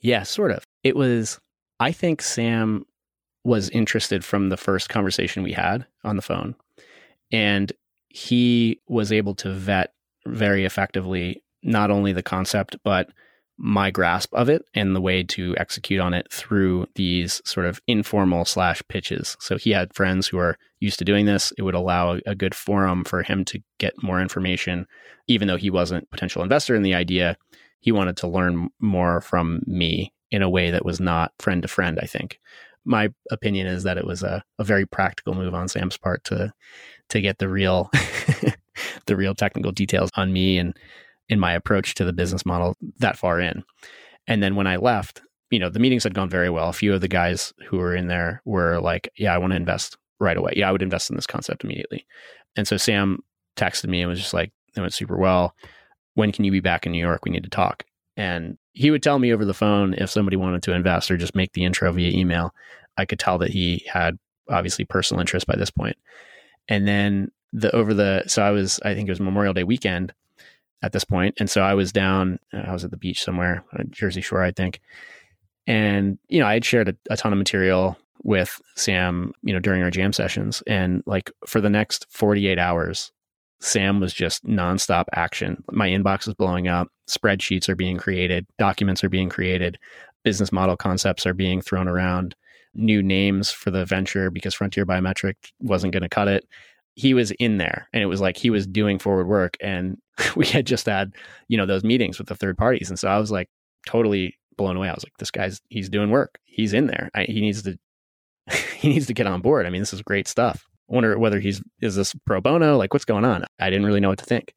[0.00, 0.64] Yeah sort of.
[0.84, 1.38] It was
[1.80, 2.84] i think sam
[3.44, 6.56] was interested from the first conversation we had on the phone
[7.30, 7.72] and
[8.08, 9.92] he was able to vet
[10.26, 13.10] very effectively not only the concept, but
[13.58, 17.80] my grasp of it and the way to execute on it through these sort of
[17.88, 19.36] informal slash pitches.
[19.40, 21.52] So he had friends who are used to doing this.
[21.58, 24.86] It would allow a good forum for him to get more information,
[25.26, 27.36] even though he wasn't potential investor in the idea.
[27.80, 31.68] He wanted to learn more from me in a way that was not friend to
[31.68, 32.38] friend, I think.
[32.84, 36.52] My opinion is that it was a, a very practical move on Sam's part to
[37.08, 37.90] to get the real
[39.06, 40.76] the real technical details on me and
[41.28, 43.62] in my approach to the business model that far in.
[44.26, 46.68] And then when I left, you know, the meetings had gone very well.
[46.68, 49.56] A few of the guys who were in there were like, yeah, I want to
[49.56, 50.52] invest right away.
[50.56, 52.06] Yeah, I would invest in this concept immediately.
[52.56, 53.20] And so Sam
[53.56, 55.54] texted me and was just like, it went super well.
[56.14, 57.24] When can you be back in New York?
[57.24, 57.84] We need to talk.
[58.16, 61.34] And he would tell me over the phone if somebody wanted to invest or just
[61.34, 62.52] make the intro via email.
[62.96, 64.18] I could tell that he had
[64.50, 65.96] obviously personal interest by this point.
[66.68, 70.12] And then the over the so I was I think it was Memorial Day weekend
[70.82, 72.38] at this point, and so I was down.
[72.52, 74.80] Uh, I was at the beach somewhere, uh, Jersey Shore, I think.
[75.66, 79.60] And you know, I had shared a, a ton of material with Sam, you know,
[79.60, 83.12] during our jam sessions, and like for the next forty eight hours,
[83.60, 85.62] Sam was just nonstop action.
[85.70, 86.88] My inbox is blowing up.
[87.08, 88.46] Spreadsheets are being created.
[88.58, 89.78] Documents are being created.
[90.24, 92.34] Business model concepts are being thrown around.
[92.74, 96.44] New names for the venture because Frontier Biometric wasn't going to cut it
[96.98, 99.98] he was in there and it was like he was doing forward work and
[100.36, 101.12] we had just had
[101.46, 102.90] you know those meetings with the third parties.
[102.90, 103.48] And so i was like
[103.86, 104.88] totally blown away.
[104.88, 106.38] I was like this guy's he's doing work.
[106.44, 107.08] He's in there.
[107.14, 107.78] I, he needs to
[108.76, 109.64] he needs to get on board.
[109.64, 110.66] I mean this is great stuff.
[110.90, 112.76] I wonder whether he's is this pro bono?
[112.76, 113.44] Like what's going on?
[113.60, 114.52] I didn't really know what to think.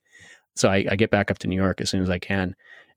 [0.56, 2.56] So I, I get back up to new york as soon as i can.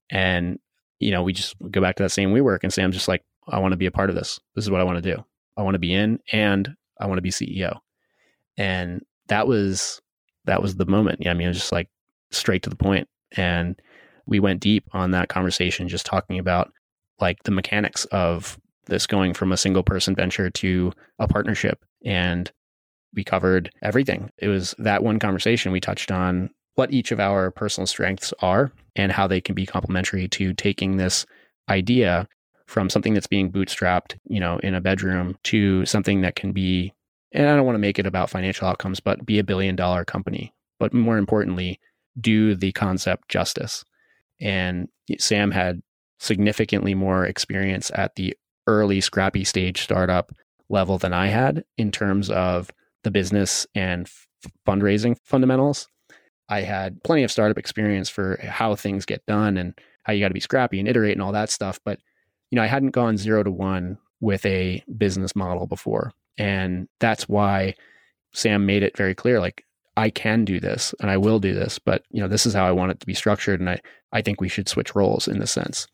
[0.09, 0.59] And
[1.01, 3.23] you know we just go back to that same we work and sam's just like
[3.49, 4.41] i want to be a part of this.
[4.55, 5.23] This is what i want to do.
[5.59, 7.81] I want to be in and i want to be ceo
[8.57, 10.01] and that was
[10.45, 11.21] that was the moment.
[11.23, 11.89] Yeah, I mean, it was just like
[12.31, 13.81] straight to the point, and
[14.27, 16.73] we went deep on that conversation, just talking about
[17.21, 22.51] like the mechanics of this going from a single person venture to a partnership, and
[23.15, 24.31] we covered everything.
[24.39, 28.73] It was that one conversation we touched on what each of our personal strengths are
[28.97, 31.25] and how they can be complementary to taking this
[31.69, 32.27] idea
[32.67, 36.93] from something that's being bootstrapped, you know, in a bedroom to something that can be
[37.35, 40.05] and I don't want to make it about financial outcomes, but be a billion dollar
[40.05, 40.55] company.
[40.79, 41.81] But more importantly,
[42.21, 43.85] do the concept justice.
[44.41, 45.83] And Sam had
[46.21, 50.33] significantly more experience at the early scrappy stage startup
[50.69, 52.71] level than I had in terms of
[53.03, 55.89] the business and f- fundraising fundamentals.
[56.49, 60.29] I had plenty of startup experience for how things get done and how you got
[60.29, 61.81] to be scrappy and iterate and all that stuff.
[61.85, 61.99] But,
[62.51, 66.13] you know, I hadn't gone zero to one with a business model before.
[66.39, 67.75] And that's why
[68.33, 69.65] Sam made it very clear like,
[69.97, 72.67] I can do this and I will do this, but you know, this is how
[72.67, 73.61] I want it to be structured.
[73.61, 73.81] And I,
[74.13, 75.87] I think we should switch roles in the sense.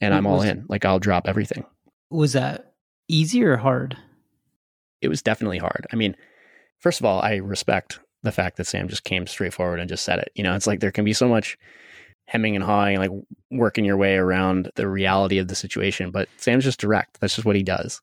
[0.00, 0.64] And I'm all in.
[0.68, 1.64] Like I'll drop everything.
[2.10, 2.74] Was that
[3.08, 3.96] easy or hard?
[5.00, 5.86] It was definitely hard.
[5.92, 6.14] I mean,
[6.78, 10.04] first of all, I respect the fact that Sam just came straight forward and just
[10.04, 10.30] said it.
[10.34, 11.58] You know, it's like there can be so much
[12.26, 13.10] hemming and hawing, like
[13.50, 16.10] working your way around the reality of the situation.
[16.10, 17.20] But Sam's just direct.
[17.20, 18.00] That's just what he does.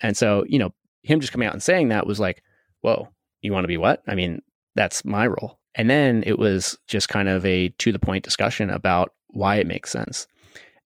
[0.00, 0.74] And so, you know,
[1.04, 2.42] him just coming out and saying that was like,
[2.80, 3.08] whoa,
[3.40, 4.02] you want to be what?
[4.08, 4.42] I mean,
[4.74, 5.58] that's my role.
[5.74, 9.66] And then it was just kind of a to the point discussion about why it
[9.66, 10.26] makes sense.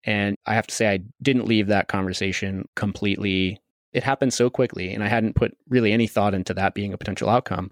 [0.05, 3.61] And I have to say, I didn't leave that conversation completely.
[3.93, 6.99] It happened so quickly, and I hadn't put really any thought into that being a
[6.99, 7.71] potential outcome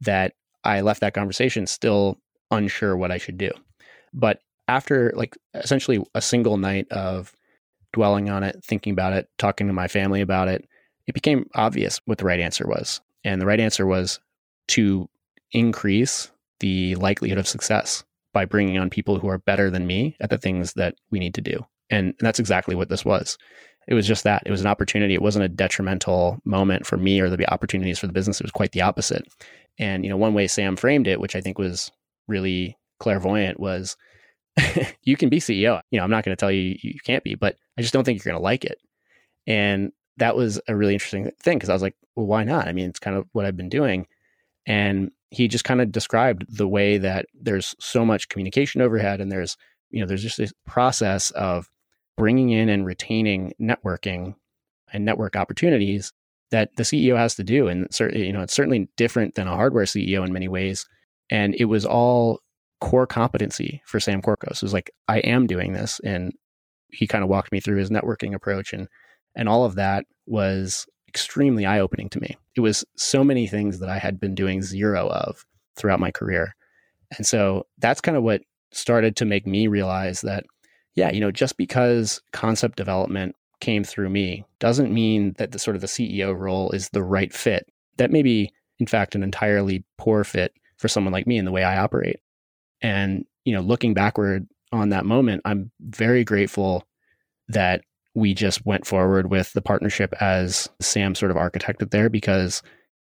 [0.00, 2.18] that I left that conversation still
[2.50, 3.50] unsure what I should do.
[4.12, 7.32] But after like essentially a single night of
[7.92, 10.66] dwelling on it, thinking about it, talking to my family about it,
[11.10, 13.00] it became obvious what the right answer was.
[13.24, 14.20] And the right answer was
[14.68, 15.08] to
[15.50, 20.30] increase the likelihood of success by bringing on people who are better than me at
[20.30, 21.66] the things that we need to do.
[21.90, 23.36] And that's exactly what this was.
[23.88, 24.44] It was just that.
[24.46, 25.14] It was an opportunity.
[25.14, 28.40] It wasn't a detrimental moment for me or the opportunities for the business.
[28.40, 29.26] It was quite the opposite.
[29.80, 31.90] And, you know, one way Sam framed it, which I think was
[32.28, 33.96] really clairvoyant, was
[35.02, 35.82] you can be CEO.
[35.90, 38.04] You know, I'm not going to tell you you can't be, but I just don't
[38.04, 38.78] think you're going to like it.
[39.48, 42.68] And that was a really interesting thing because I was like, well, why not?
[42.68, 44.06] I mean, it's kind of what I've been doing.
[44.66, 49.32] And he just kind of described the way that there's so much communication overhead and
[49.32, 49.56] there's,
[49.90, 51.70] you know, there's just this process of
[52.18, 54.34] bringing in and retaining networking
[54.92, 56.12] and network opportunities
[56.50, 57.68] that the CEO has to do.
[57.68, 60.86] And certainly, you know, it's certainly different than a hardware CEO in many ways.
[61.30, 62.40] And it was all
[62.82, 64.56] core competency for Sam Corcos.
[64.56, 65.98] It was like, I am doing this.
[66.04, 66.34] And
[66.88, 68.86] he kind of walked me through his networking approach and
[69.34, 72.36] and all of that was extremely eye opening to me.
[72.56, 75.44] It was so many things that I had been doing zero of
[75.76, 76.54] throughout my career.
[77.16, 80.44] And so that's kind of what started to make me realize that,
[80.94, 85.74] yeah, you know, just because concept development came through me doesn't mean that the sort
[85.76, 87.66] of the CEO role is the right fit.
[87.96, 91.52] That may be, in fact, an entirely poor fit for someone like me in the
[91.52, 92.20] way I operate.
[92.80, 96.86] And, you know, looking backward on that moment, I'm very grateful
[97.48, 97.82] that
[98.14, 102.62] we just went forward with the partnership as Sam sort of architected there because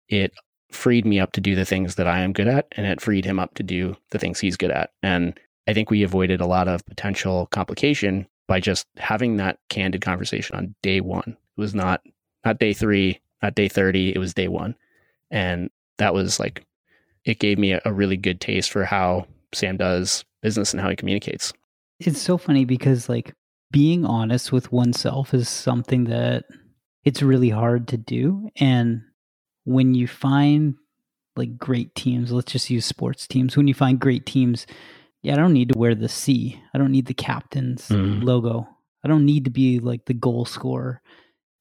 [0.08, 0.32] it
[0.70, 3.24] freed me up to do the things that I am good at and it freed
[3.24, 4.90] him up to do the things he's good at.
[5.02, 5.38] And
[5.68, 10.56] I think we avoided a lot of potential complication by just having that candid conversation
[10.56, 11.36] on day one.
[11.56, 12.02] It was not
[12.44, 14.74] not day three, not day 30, it was day one.
[15.30, 16.64] And that was like
[17.24, 20.88] it gave me a, a really good taste for how Sam does business and how
[20.88, 21.52] he communicates.
[21.98, 23.34] It's so funny because like
[23.70, 26.44] being honest with oneself is something that
[27.04, 29.02] it's really hard to do and
[29.64, 30.76] when you find
[31.36, 33.56] like great teams, let's just use sports teams.
[33.56, 34.66] When you find great teams,
[35.22, 36.60] yeah, I don't need to wear the C.
[36.72, 38.22] I don't need the captain's mm.
[38.22, 38.66] logo.
[39.04, 41.02] I don't need to be like the goal scorer.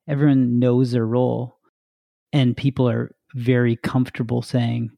[0.07, 1.57] Everyone knows their role
[2.31, 4.91] and people are very comfortable saying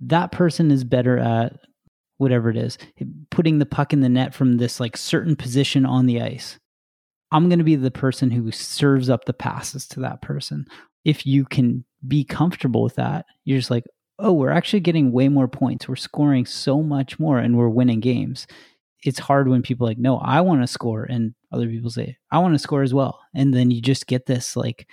[0.00, 1.58] that person is better at
[2.18, 2.78] whatever it is,
[3.30, 6.58] putting the puck in the net from this like certain position on the ice.
[7.32, 10.66] I'm going to be the person who serves up the passes to that person.
[11.04, 13.84] If you can be comfortable with that, you're just like,
[14.18, 15.88] oh, we're actually getting way more points.
[15.88, 18.46] We're scoring so much more and we're winning games.
[19.02, 21.04] It's hard when people like, no, I want to score.
[21.04, 23.20] And other people say, I want to score as well.
[23.34, 24.88] And then you just get this like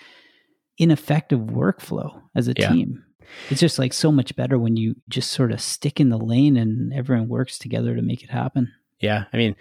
[0.77, 2.71] ineffective workflow as a yeah.
[2.71, 3.03] team
[3.49, 6.57] it's just like so much better when you just sort of stick in the lane
[6.57, 8.71] and everyone works together to make it happen.
[8.99, 9.25] Yeah.
[9.33, 9.55] I mean,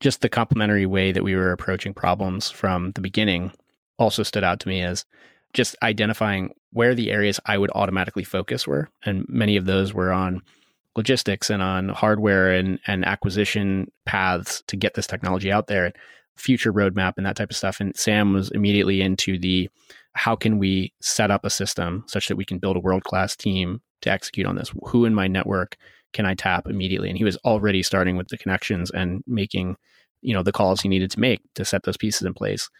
[0.00, 3.52] just the complementary way that we were approaching problems from the beginning
[3.98, 5.04] also stood out to me as
[5.52, 8.90] just identifying where the areas I would automatically focus were.
[9.04, 10.42] And many of those were on
[10.96, 15.92] logistics and on hardware and, and acquisition paths to get this technology out there,
[16.36, 17.80] future roadmap and that type of stuff.
[17.80, 19.70] And Sam was immediately into the
[20.14, 23.36] how can we set up a system such that we can build a world class
[23.36, 24.72] team to execute on this?
[24.84, 25.76] Who in my network
[26.12, 27.08] can I tap immediately?
[27.08, 29.76] And he was already starting with the connections and making,
[30.22, 32.70] you know, the calls he needed to make to set those pieces in place.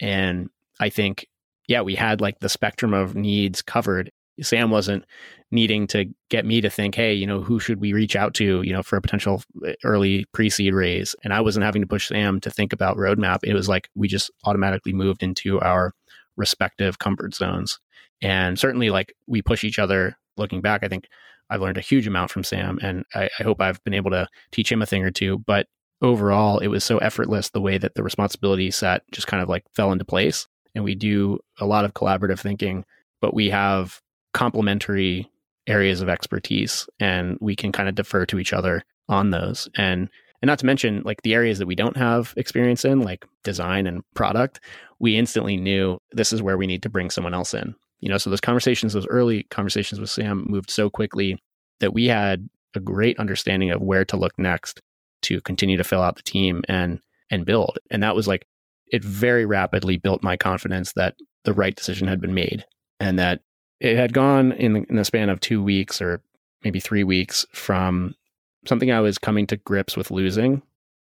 [0.00, 0.48] And
[0.80, 1.26] I think,
[1.68, 4.10] yeah, we had like the spectrum of needs covered.
[4.40, 5.04] Sam wasn't
[5.50, 8.62] needing to get me to think, hey, you know, who should we reach out to,
[8.62, 11.14] you know, for a potential uh, early pre-seed raise?
[11.22, 13.40] And I wasn't having to push Sam to think about roadmap.
[13.42, 15.92] It was like we just automatically moved into our
[16.36, 17.78] respective comfort zones.
[18.22, 20.16] And certainly, like we push each other.
[20.36, 21.06] Looking back, I think
[21.50, 24.28] I've learned a huge amount from Sam, and I, I hope I've been able to
[24.52, 25.38] teach him a thing or two.
[25.38, 25.66] But
[26.00, 29.64] overall, it was so effortless the way that the responsibility set just kind of like
[29.74, 30.46] fell into place.
[30.74, 32.84] And we do a lot of collaborative thinking,
[33.20, 34.00] but we have
[34.32, 35.28] complementary
[35.66, 39.68] areas of expertise and we can kind of defer to each other on those.
[39.76, 40.08] And
[40.42, 43.86] and not to mention like the areas that we don't have experience in, like design
[43.86, 44.60] and product,
[44.98, 47.74] we instantly knew this is where we need to bring someone else in.
[48.00, 51.38] You know, so those conversations, those early conversations with Sam moved so quickly
[51.80, 54.80] that we had a great understanding of where to look next
[55.22, 57.00] to continue to fill out the team and
[57.30, 57.78] and build.
[57.90, 58.46] And that was like
[58.86, 62.64] it very rapidly built my confidence that the right decision had been made
[62.98, 63.40] and that
[63.78, 66.20] it had gone in the, in the span of 2 weeks or
[66.64, 68.14] maybe 3 weeks from
[68.66, 70.62] something I was coming to grips with losing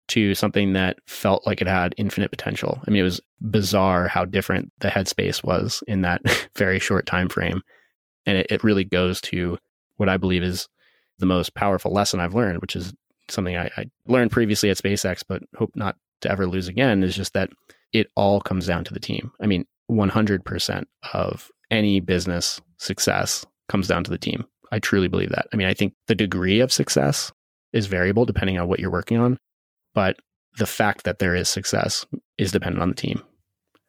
[0.08, 2.80] to something that felt like it had infinite potential.
[2.88, 6.22] I mean, it was bizarre how different the headspace was in that
[6.56, 7.62] very short time frame.
[8.26, 9.58] And it, it really goes to
[9.98, 10.68] what I believe is
[11.20, 12.94] the most powerful lesson I've learned, which is
[13.30, 17.16] something I, I learned previously at SpaceX, but hope not to ever lose again, is
[17.16, 17.50] just that
[17.94, 19.32] it all comes down to the team.
[19.40, 24.46] I mean, 100% of any business success comes down to the team.
[24.72, 25.48] I truly believe that.
[25.54, 27.32] I mean, I think the degree of success
[27.76, 29.38] is variable depending on what you're working on,
[29.94, 30.18] but
[30.58, 32.06] the fact that there is success
[32.38, 33.22] is dependent on the team.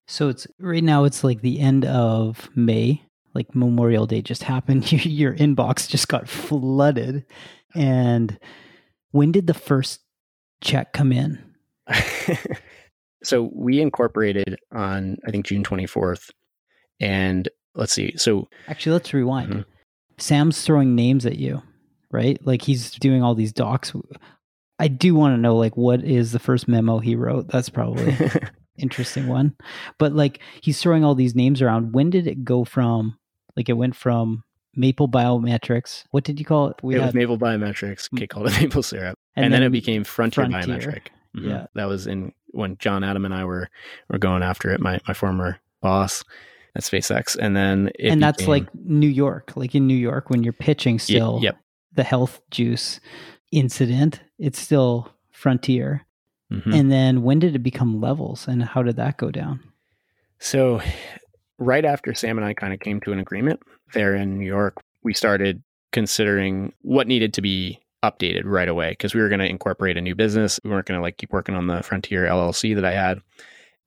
[0.08, 3.02] So it's right now it's like the end of May,
[3.34, 4.90] like Memorial Day just happened.
[5.04, 7.24] Your inbox just got flooded.
[7.74, 8.38] And
[9.12, 10.00] when did the first
[10.60, 11.42] check come in?
[13.22, 16.30] so we incorporated on I think June 24th
[16.98, 18.16] and let's see.
[18.16, 19.50] So actually let's rewind.
[19.50, 19.70] Mm-hmm.
[20.18, 21.62] Sam's throwing names at you,
[22.16, 22.44] right?
[22.44, 23.92] Like he's doing all these docs.
[24.78, 27.48] I do want to know like what is the first memo he wrote?
[27.48, 28.16] That's probably
[28.78, 29.54] interesting one.
[29.98, 31.92] But like he's throwing all these names around.
[31.92, 33.18] When did it go from
[33.54, 36.04] like it went from Maple Biometrics.
[36.10, 36.76] What did you call it?
[36.82, 38.08] We it had, was Maple Biometrics.
[38.16, 40.76] Kate called it Maple Syrup, and, and then, then, it became Frontier, Frontier.
[40.76, 41.06] Biometric.
[41.36, 41.48] Mm-hmm.
[41.48, 43.68] Yeah, that was in when John Adam and I were
[44.10, 44.80] were going after it.
[44.80, 46.22] My my former boss,
[46.76, 50.44] at SpaceX, and then and that's became, like New York, like in New York when
[50.44, 51.40] you're pitching still.
[51.42, 51.56] yep.
[51.96, 53.00] The health juice
[53.52, 56.06] incident, it's still Frontier.
[56.52, 56.72] Mm-hmm.
[56.72, 59.60] And then when did it become Levels, and how did that go down?
[60.38, 60.80] So,
[61.58, 63.60] right after Sam and I kind of came to an agreement
[63.94, 69.14] there in New York, we started considering what needed to be updated right away because
[69.14, 70.60] we were going to incorporate a new business.
[70.62, 73.20] We weren't going to like keep working on the Frontier LLC that I had.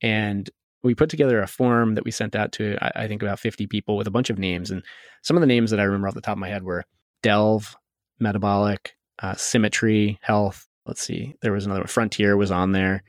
[0.02, 0.50] And
[0.82, 3.66] we put together a form that we sent out to I, I think about 50
[3.66, 4.82] people with a bunch of names and
[5.22, 6.84] some of the names that i remember off the top of my head were
[7.22, 7.76] delve
[8.20, 10.66] metabolic uh, symmetry health.
[10.86, 11.88] Let's see there was another one.
[11.88, 13.02] Frontier was on there.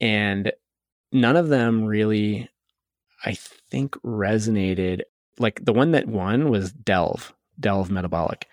[0.00, 0.52] And
[1.12, 2.48] none of them really
[3.24, 5.02] i think resonated.
[5.38, 8.46] Like the one that won was delve delve metabolic.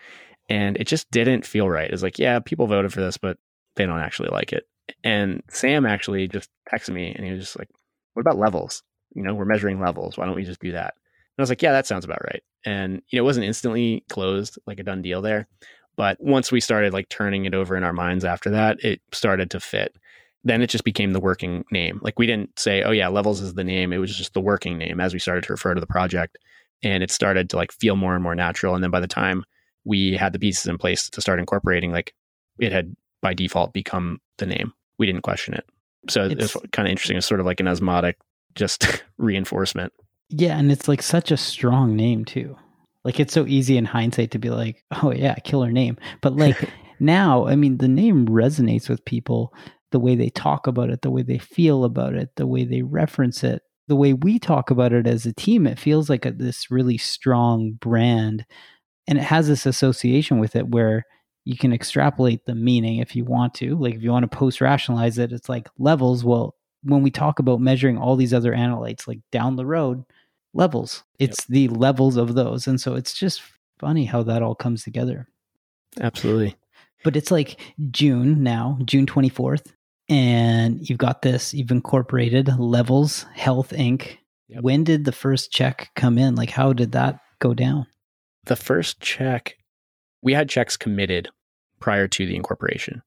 [0.50, 1.90] And it just didn't feel right.
[1.90, 3.38] It's like yeah people voted for this but
[3.76, 4.64] they don't actually like it.
[5.04, 7.70] And sam actually just texted me and he was just like
[8.14, 8.84] what about levels?
[9.16, 10.18] You know, we're measuring levels.
[10.18, 10.94] Why don't we just do that?
[11.36, 12.44] And I was like, yeah, that sounds about right.
[12.66, 15.48] And you know, it wasn't instantly closed, like a done deal there.
[15.96, 19.52] But once we started like turning it over in our minds after that, it started
[19.52, 19.96] to fit.
[20.44, 22.00] Then it just became the working name.
[22.04, 23.94] Like we didn't say, oh yeah, levels is the name.
[23.94, 26.38] It was just the working name as we started to refer to the project.
[26.84, 28.76] And it started to like feel more and more natural.
[28.76, 29.44] And then by the time
[29.86, 32.14] we had the pieces in place to start incorporating, like
[32.60, 34.74] it had by default become the name.
[34.98, 35.66] We didn't question it.
[36.10, 37.18] So it's, it's kind of interesting.
[37.18, 38.18] It's sort of like an osmotic
[38.56, 39.94] just reinforcement.
[40.36, 42.56] Yeah, and it's like such a strong name too.
[43.04, 46.58] Like it's so easy in hindsight to be like, "Oh yeah, killer name." But like
[47.00, 49.54] now, I mean, the name resonates with people
[49.92, 52.82] the way they talk about it, the way they feel about it, the way they
[52.82, 55.68] reference it, the way we talk about it as a team.
[55.68, 58.44] It feels like a, this really strong brand
[59.08, 61.06] and it has this association with it where
[61.46, 63.78] you can extrapolate the meaning if you want to.
[63.78, 66.24] Like if you want to post rationalize it, it's like levels.
[66.24, 70.06] Well, when we talk about measuring all these other analytes, like down the road,
[70.54, 71.48] levels, it's yep.
[71.50, 72.68] the levels of those.
[72.68, 73.42] And so it's just
[73.80, 75.28] funny how that all comes together.
[76.00, 76.56] Absolutely.
[77.04, 77.60] But it's like
[77.92, 79.74] June now, June 24th.
[80.10, 84.18] And you've got this, you've incorporated Levels Health Inc.
[84.50, 84.62] Yep.
[84.62, 86.36] When did the first check come in?
[86.36, 87.88] Like, how did that go down?
[88.46, 89.56] The first check
[90.24, 91.30] we had checks committed
[91.80, 93.04] prior to the incorporation.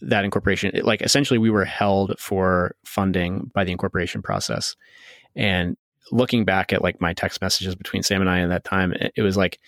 [0.00, 4.74] That incorporation, like essentially, we were held for funding by the incorporation process.
[5.36, 5.76] And
[6.12, 9.22] looking back at like my text messages between Sam and I at that time, it
[9.22, 9.58] was like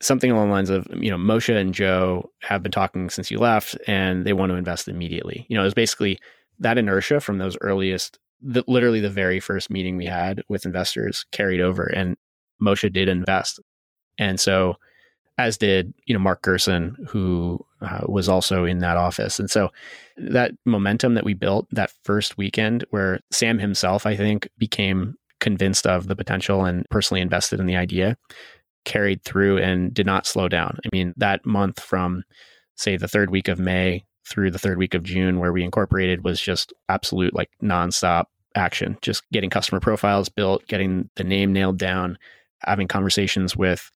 [0.00, 3.38] something along the lines of, you know, Moshe and Joe have been talking since you
[3.38, 5.46] left and they want to invest immediately.
[5.48, 6.18] You know, it was basically
[6.58, 11.24] that inertia from those earliest, the, literally the very first meeting we had with investors
[11.32, 12.16] carried over and
[12.62, 13.58] Moshe did invest.
[14.18, 14.76] And so
[15.38, 19.38] as did you know Mark Gerson, who uh, was also in that office.
[19.38, 19.70] And so
[20.16, 25.14] that momentum that we built that first weekend, where Sam himself, I think, became
[25.46, 28.16] convinced of the potential and personally invested in the idea,
[28.84, 30.76] carried through and did not slow down.
[30.84, 32.24] I mean, that month from
[32.74, 36.24] say the third week of May through the third week of June, where we incorporated,
[36.24, 38.24] was just absolute like nonstop
[38.56, 42.18] action, just getting customer profiles built, getting the name nailed down,
[42.62, 43.88] having conversations with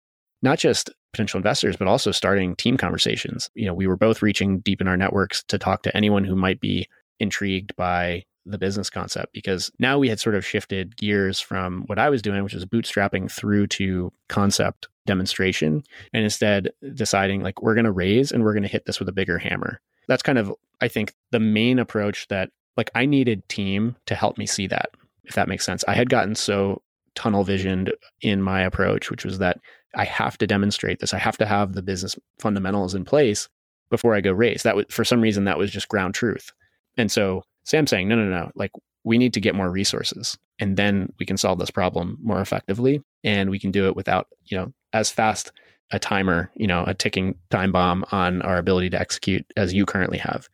[0.43, 3.51] not just potential investors, but also starting team conversations.
[3.57, 6.37] You know, we were both reaching deep in our networks to talk to anyone who
[6.37, 6.89] might be
[7.19, 11.99] intrigued by the business concept because now we had sort of shifted gears from what
[11.99, 15.83] I was doing, which was bootstrapping through to concept demonstration,
[16.13, 19.09] and instead deciding like we're going to raise and we're going to hit this with
[19.09, 19.81] a bigger hammer.
[20.09, 24.39] That's kind of, I think, the main approach that like I needed team to help
[24.39, 24.91] me see that,
[25.25, 25.85] if that makes sense.
[25.87, 26.83] I had gotten so
[27.15, 29.59] tunnel visioned in my approach, which was that
[29.95, 31.13] I have to demonstrate this.
[31.13, 33.49] I have to have the business fundamentals in place
[33.91, 34.63] before I go raise.
[34.63, 36.53] That was for some reason that was just ground truth.
[36.97, 38.73] And so Sam saying, no, no, no, like
[39.05, 43.03] we need to get more resources and then we can solve this problem more effectively
[43.25, 45.53] and we can do it without, you know, as fast
[45.91, 49.87] a timer, you know, a ticking time bomb on our ability to execute as you
[49.87, 50.49] currently have.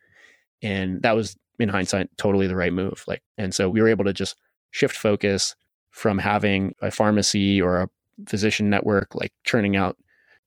[0.61, 3.03] And that was in hindsight totally the right move.
[3.07, 4.35] Like and so we were able to just
[4.71, 5.55] shift focus
[5.91, 7.89] from having a pharmacy or a
[8.27, 9.97] physician network, like churning out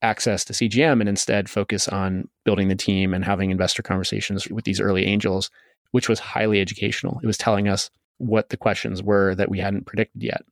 [0.02, 4.64] access to CGM and instead focus on building the team and having investor conversations with
[4.64, 5.50] these early angels,
[5.93, 7.20] which was highly educational.
[7.22, 10.43] It was telling us what the questions were that we hadn't predicted yet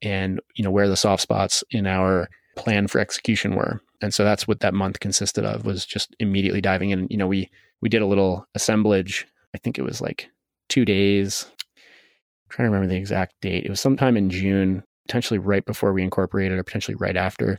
[0.00, 3.80] and you know where the soft spots in our plan for execution were.
[4.00, 7.08] And so that's what that month consisted of was just immediately diving in.
[7.10, 9.26] You know, we we did a little assemblage.
[9.54, 10.30] I think it was like
[10.68, 11.46] 2 days.
[11.76, 13.64] I'm trying to remember the exact date.
[13.64, 17.58] It was sometime in June potentially right before we incorporated or potentially right after,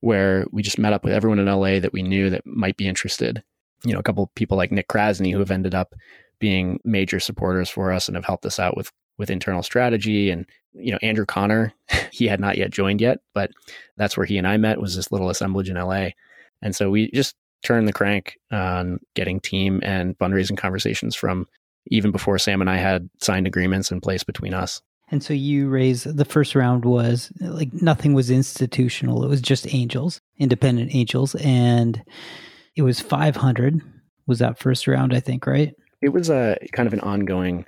[0.00, 2.88] where we just met up with everyone in LA that we knew that might be
[2.88, 3.42] interested.
[3.84, 5.94] You know, a couple people like Nick Krasny who have ended up
[6.40, 10.46] being major supporters for us and have helped us out with with internal strategy and
[10.72, 11.72] you know Andrew Conner
[12.10, 13.50] he had not yet joined yet but
[13.96, 16.08] that's where he and I met was this little assemblage in LA
[16.62, 21.46] and so we just turned the crank on getting team and fundraising conversations from
[21.86, 24.80] even before Sam and I had signed agreements in place between us
[25.10, 29.24] and so you raise the first round was like nothing was institutional.
[29.24, 31.34] It was just angels, independent angels.
[31.36, 32.00] And
[32.76, 33.80] it was 500
[34.26, 35.74] was that first round, I think, right?
[36.02, 37.66] It was a kind of an ongoing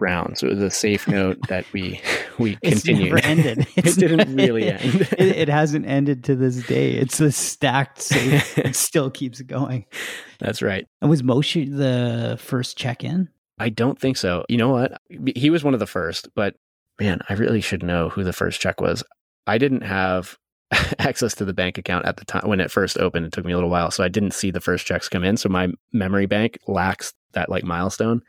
[0.00, 0.38] round.
[0.38, 2.00] So it was a safe note that we
[2.38, 3.14] we It's continued.
[3.14, 3.66] never ended.
[3.76, 5.02] it didn't really end.
[5.12, 6.92] it, it hasn't ended to this day.
[6.92, 8.56] It's a stacked safe.
[8.58, 9.84] it still keeps going.
[10.40, 10.86] That's right.
[11.00, 13.28] And was Moshe the first check in?
[13.58, 14.44] I don't think so.
[14.48, 15.00] You know what?
[15.34, 16.54] He was one of the first, but
[17.00, 19.02] man, I really should know who the first check was.
[19.48, 20.38] I didn't have
[20.98, 23.26] access to the bank account at the time when it first opened.
[23.26, 25.36] It took me a little while, so I didn't see the first checks come in.
[25.36, 28.22] So my memory bank lacks that like milestone.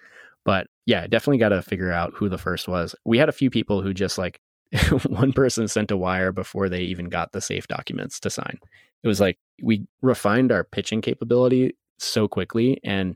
[0.46, 2.96] But yeah, definitely got to figure out who the first was.
[3.06, 4.40] We had a few people who just like
[5.08, 8.58] one person sent a wire before they even got the safe documents to sign.
[9.04, 13.16] It was like we refined our pitching capability so quickly, and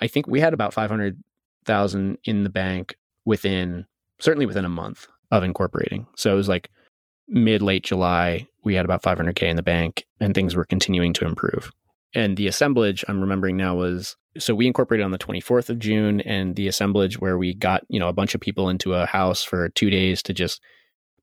[0.00, 1.22] I think we had about five hundred
[1.64, 3.86] thousand in the bank within
[4.20, 6.06] certainly within a month of incorporating.
[6.16, 6.70] So it was like
[7.28, 11.26] mid late July, we had about 500k in the bank, and things were continuing to
[11.26, 11.70] improve.
[12.14, 16.20] And the assemblage I'm remembering now was so we incorporated on the 24th of June,
[16.22, 19.42] and the assemblage where we got you know a bunch of people into a house
[19.42, 20.60] for two days to just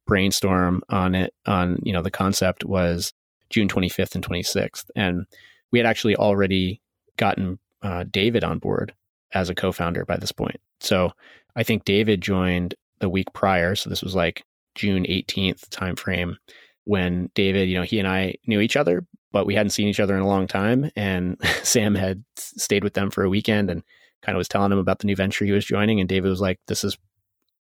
[0.07, 3.13] brainstorm on it on you know the concept was
[3.49, 5.25] June 25th and 26th, and
[5.71, 6.81] we had actually already
[7.17, 8.93] gotten uh, David on board
[9.33, 10.59] as a co-founder by this point.
[10.79, 11.11] So
[11.55, 14.43] I think David joined the week prior, so this was like
[14.75, 16.35] June 18th timeframe
[16.85, 19.99] when David, you know, he and I knew each other, but we hadn't seen each
[19.99, 20.91] other in a long time.
[20.95, 23.83] And Sam had stayed with them for a weekend and
[24.21, 25.99] kind of was telling him about the new venture he was joining.
[25.99, 26.97] And David was like, This is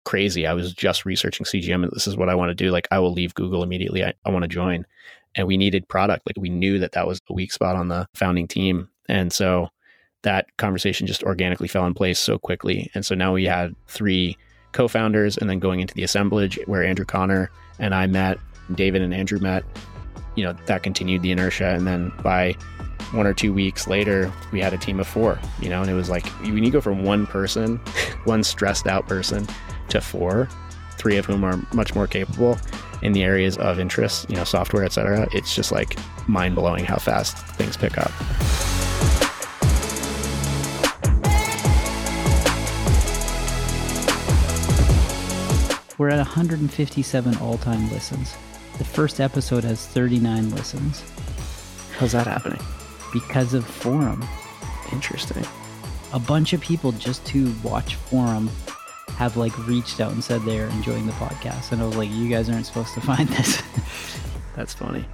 [0.05, 0.47] crazy.
[0.47, 2.71] I was just researching CGM and this is what I want to do.
[2.71, 4.05] Like, I will leave Google immediately.
[4.05, 4.87] I, I want to join.
[5.35, 6.27] And we needed product.
[6.27, 8.89] Like, we knew that that was a weak spot on the founding team.
[9.09, 9.69] And so
[10.23, 12.91] that conversation just organically fell in place so quickly.
[12.95, 14.37] And so now we had three
[14.77, 18.39] co founders and then going into the assemblage where Andrew Conner and I met,
[18.75, 19.65] David and Andrew met,
[20.35, 21.69] you know, that continued the inertia.
[21.69, 22.53] And then by
[23.13, 25.95] one or two weeks later, we had a team of four, you know, and it
[25.95, 27.79] was like when you go from one person,
[28.25, 29.47] one stressed out person,
[29.89, 30.47] to four,
[30.99, 32.59] three of whom are much more capable
[33.01, 35.97] in the areas of interest, you know, software, et cetera, it's just like
[36.29, 38.13] mind blowing how fast things pick up.
[45.99, 48.37] We're at 157 all time listens.
[48.79, 51.03] The first episode has 39 listens
[51.99, 52.61] How's that happening?
[53.13, 54.23] because of Forum.
[54.93, 55.45] Interesting.
[56.13, 58.51] A bunch of people just to watch Forum
[59.17, 61.73] have like reached out and said they're enjoying the podcast.
[61.73, 63.63] And I was like, you guys aren't supposed to find this.
[64.57, 65.07] That's funny.